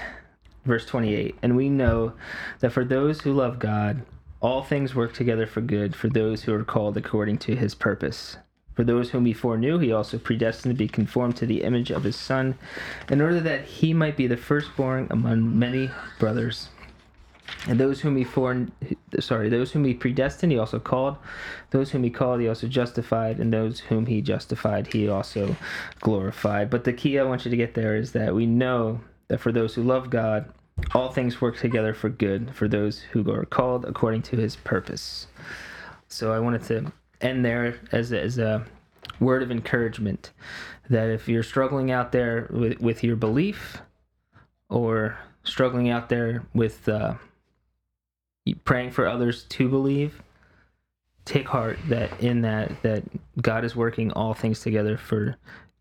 verse 0.66 0.88
28. 0.88 1.36
And 1.44 1.56
we 1.56 1.70
know 1.70 2.14
that 2.62 2.72
for 2.72 2.84
those 2.84 3.22
who 3.22 3.32
love 3.32 3.60
God, 3.60 4.02
all 4.42 4.64
things 4.64 4.96
work 4.96 5.14
together 5.14 5.46
for 5.46 5.62
good 5.62 5.96
for 5.96 6.10
those 6.10 6.42
who 6.42 6.54
are 6.56 6.64
called 6.64 6.98
according 6.98 7.38
to 7.38 7.56
his 7.56 7.76
purpose. 7.76 8.38
For 8.74 8.84
those 8.84 9.12
whom 9.12 9.28
he 9.28 9.34
foreknew, 9.34 9.78
he 9.78 9.92
also 9.92 10.18
predestined 10.18 10.74
to 10.74 10.84
be 10.84 10.88
conformed 10.88 11.38
to 11.38 11.46
the 11.46 11.62
image 11.62 11.92
of 11.92 12.06
his 12.06 12.16
Son, 12.16 12.58
in 13.12 13.22
order 13.22 13.40
that 13.40 13.66
he 13.66 13.94
might 13.94 14.18
be 14.18 14.26
the 14.26 14.38
firstborn 14.38 15.06
among 15.12 15.60
many 15.60 15.92
brothers. 16.18 16.70
And 17.68 17.80
those 17.80 18.02
whom 18.02 18.16
he 18.16 18.24
fore, 18.24 18.68
sorry, 19.20 19.50
those 19.50 19.72
whom 19.72 19.86
he 19.86 19.94
predestined, 19.94 20.52
he 20.52 20.58
also 20.58 20.80
called. 20.80 21.18
Those 21.72 21.92
whom 21.92 22.04
he 22.04 22.10
called, 22.10 22.42
he 22.42 22.48
also 22.48 22.68
justified. 22.68 23.40
And 23.40 23.52
those 23.52 23.80
whom 23.80 24.06
he 24.06 24.22
justified, 24.22 24.94
he 24.94 25.10
also 25.10 25.56
glorified. 26.02 26.70
But 26.70 26.84
the 26.84 26.94
key 26.94 27.20
I 27.20 27.24
want 27.24 27.46
you 27.46 27.52
to 27.52 27.58
get 27.58 27.74
there 27.74 27.96
is 27.96 28.12
that 28.12 28.36
we 28.36 28.46
know 28.46 29.02
that 29.28 29.40
for 29.40 29.52
those 29.52 29.74
who 29.74 29.84
love 29.84 30.10
God, 30.10 30.52
all 30.94 31.12
things 31.12 31.42
work 31.42 31.58
together 31.58 31.94
for 31.94 32.10
good 32.10 32.54
for 32.54 32.68
those 32.68 33.00
who 33.00 33.30
are 33.32 33.46
called 33.46 33.86
according 33.86 34.22
to 34.24 34.36
his 34.36 34.56
purpose. 34.56 35.28
So 36.08 36.34
I 36.34 36.40
wanted 36.40 36.64
to 36.66 36.92
end 37.22 37.46
there 37.46 37.80
as 37.92 38.12
a, 38.12 38.22
as 38.22 38.38
a 38.38 38.66
word 39.20 39.42
of 39.42 39.52
encouragement 39.52 40.32
that 40.90 41.10
if 41.10 41.28
you're 41.28 41.44
struggling 41.44 41.92
out 41.92 42.12
there 42.12 42.48
with, 42.52 42.80
with 42.80 43.04
your 43.04 43.16
belief 43.16 43.82
or 44.70 45.18
struggling 45.44 45.90
out 45.90 46.10
there 46.10 46.44
with 46.54 46.88
uh, 46.90 47.16
praying 48.54 48.92
for 48.92 49.08
others 49.08 49.44
to 49.44 49.68
believe 49.68 50.22
take 51.26 51.48
heart 51.48 51.80
that 51.88 52.20
in 52.22 52.42
that 52.42 52.72
that 52.84 53.04
god 53.42 53.66
is 53.66 53.76
working 53.76 54.12
all 54.12 54.34
things 54.34 54.60
together 54.60 54.98
for 54.98 55.36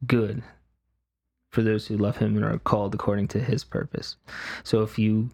good 0.07 0.43
for 1.51 1.63
those 1.63 1.87
who 1.87 1.97
love 1.97 2.17
him 2.17 2.37
and 2.37 2.45
are 2.45 2.59
called 2.59 2.95
according 2.95 3.29
to 3.29 3.39
his 3.39 3.63
purpose 3.63 4.17
so 4.63 4.83
if 4.83 4.99
you 4.99 5.29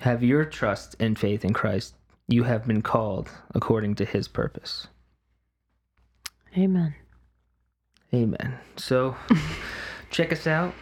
have 0.00 0.22
your 0.22 0.44
trust 0.44 0.96
and 0.98 1.18
faith 1.18 1.44
in 1.44 1.52
christ 1.52 1.94
you 2.26 2.44
have 2.44 2.66
been 2.66 2.82
called 2.82 3.30
according 3.54 3.94
to 3.94 4.04
his 4.04 4.26
purpose 4.26 4.88
Amen. 6.56 6.94
Amen. 8.12 8.58
So 8.76 9.16
check 10.10 10.32
us 10.32 10.46
out 10.46 10.74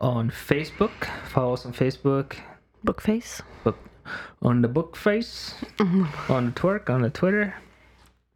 on 0.00 0.30
Facebook. 0.30 1.04
Follow 1.28 1.54
us 1.54 1.64
on 1.64 1.72
Facebook, 1.72 2.36
Bookface. 2.84 3.40
Book 3.64 3.76
face. 3.76 3.91
On 4.40 4.62
the 4.62 4.68
book 4.68 4.96
face, 4.96 5.54
on 5.80 6.46
the 6.46 6.52
twerk, 6.52 6.90
on 6.90 7.02
the 7.02 7.10
Twitter. 7.10 7.54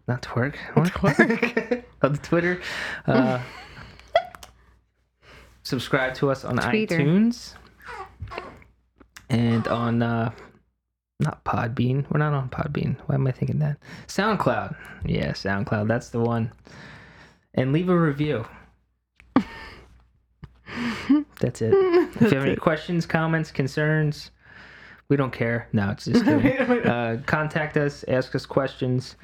Not 0.09 0.22
twerk. 0.22 0.57
What? 0.74 0.92
Twerk. 0.92 1.85
on 2.02 2.12
the 2.12 2.18
Twitter. 2.18 2.61
Uh, 3.07 3.40
subscribe 5.62 6.14
to 6.14 6.31
us 6.31 6.44
on 6.44 6.59
Tweeter. 6.59 6.88
iTunes. 6.88 7.55
And 9.29 9.66
on 9.66 10.02
uh 10.02 10.31
not 11.18 11.42
Podbean. 11.44 12.05
We're 12.11 12.18
not 12.18 12.35
on 12.35 12.48
Podbean. 12.50 12.96
Why 13.07 13.16
am 13.16 13.26
I 13.26 13.33
thinking 13.33 13.59
that? 13.61 13.79
SoundCloud. 14.07 14.76
Yeah, 15.07 15.33
SoundCloud. 15.33 15.88
That's 15.88 16.11
the 16.11 16.20
one. 16.20 16.52
And 17.55 17.72
leave 17.72 17.88
a 17.88 17.98
review. 17.98 18.44
That's 21.40 21.62
it. 21.62 21.72
if 21.72 22.20
you 22.20 22.29
have 22.29 22.46
any 22.46 22.57
questions, 22.57 23.07
comments, 23.07 23.50
concerns, 23.50 24.31
we 25.08 25.16
don't 25.16 25.32
care. 25.32 25.68
No, 25.72 25.90
it's 25.90 26.04
just 26.06 26.24
kidding. 26.24 26.86
uh, 26.86 27.22
contact 27.26 27.76
us, 27.76 28.04
ask 28.08 28.34
us 28.34 28.44
questions. 28.46 29.16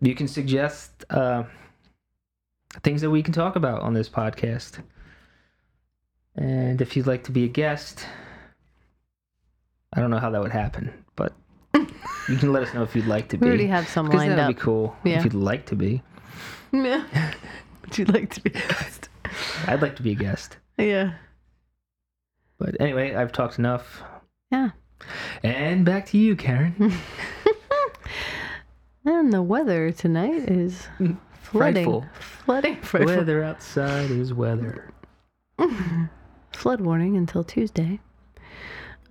You 0.00 0.14
can 0.14 0.28
suggest 0.28 1.04
uh, 1.10 1.44
things 2.82 3.00
that 3.00 3.10
we 3.10 3.22
can 3.22 3.32
talk 3.32 3.56
about 3.56 3.82
on 3.82 3.94
this 3.94 4.08
podcast. 4.08 4.82
And 6.36 6.80
if 6.82 6.96
you'd 6.96 7.06
like 7.06 7.24
to 7.24 7.32
be 7.32 7.44
a 7.44 7.48
guest, 7.48 8.06
I 9.94 10.00
don't 10.00 10.10
know 10.10 10.18
how 10.18 10.30
that 10.30 10.42
would 10.42 10.52
happen, 10.52 10.92
but 11.16 11.32
you 11.74 12.36
can 12.36 12.52
let 12.52 12.62
us 12.62 12.74
know 12.74 12.82
if 12.82 12.94
you'd 12.94 13.06
like 13.06 13.28
to 13.28 13.36
We 13.36 13.40
be. 13.40 13.46
already 13.48 13.66
have 13.68 13.88
some 13.88 14.06
lined 14.10 14.32
that'd 14.32 14.44
up. 14.44 14.48
be 14.48 14.54
cool 14.54 14.94
Yeah. 15.04 15.18
if 15.18 15.24
you'd 15.24 15.34
like 15.34 15.64
to 15.66 15.76
be. 15.76 16.02
Yeah. 16.72 17.04
Would 17.82 17.96
you 17.98 18.04
like 18.06 18.34
to 18.34 18.40
be 18.42 18.50
a 18.50 18.52
guest? 18.52 19.08
I'd 19.66 19.80
like 19.80 19.96
to 19.96 20.02
be 20.02 20.12
a 20.12 20.14
guest. 20.16 20.58
Yeah. 20.76 21.14
But 22.58 22.78
anyway, 22.80 23.14
I've 23.14 23.32
talked 23.32 23.58
enough. 23.58 24.02
Yeah. 24.50 24.70
And 25.42 25.84
back 25.84 26.06
to 26.06 26.18
you, 26.18 26.36
Karen. 26.36 26.92
And 29.06 29.32
the 29.32 29.40
weather 29.40 29.92
tonight 29.92 30.50
is 30.50 30.88
flooding. 31.42 31.84
Frightful. 31.84 32.04
Flooding. 32.18 32.76
Frightful. 32.82 33.16
Weather 33.16 33.44
outside 33.44 34.10
is 34.10 34.34
weather. 34.34 34.92
Flood 36.52 36.80
warning 36.80 37.16
until 37.16 37.44
Tuesday. 37.44 38.00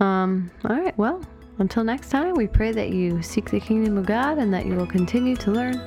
Um, 0.01 0.51
all 0.65 0.75
right, 0.75 0.97
well, 0.97 1.21
until 1.59 1.85
next 1.85 2.09
time, 2.09 2.33
we 2.33 2.45
pray 2.45 2.73
that 2.73 2.89
you 2.89 3.21
seek 3.21 3.49
the 3.49 3.61
kingdom 3.61 3.97
of 3.97 4.05
God 4.05 4.37
and 4.37 4.53
that 4.53 4.65
you 4.65 4.75
will 4.75 4.85
continue 4.85 5.37
to 5.37 5.51
learn 5.51 5.77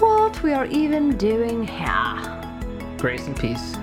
what 0.00 0.42
we 0.42 0.52
are 0.52 0.66
even 0.66 1.16
doing 1.16 1.64
here. 1.64 2.96
Grace 2.98 3.28
and 3.28 3.38
peace. 3.38 3.76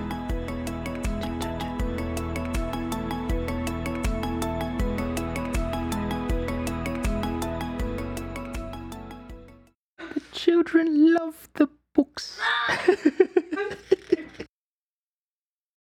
Children 10.64 11.14
love 11.14 11.48
the 11.54 11.68
books. 11.94 12.40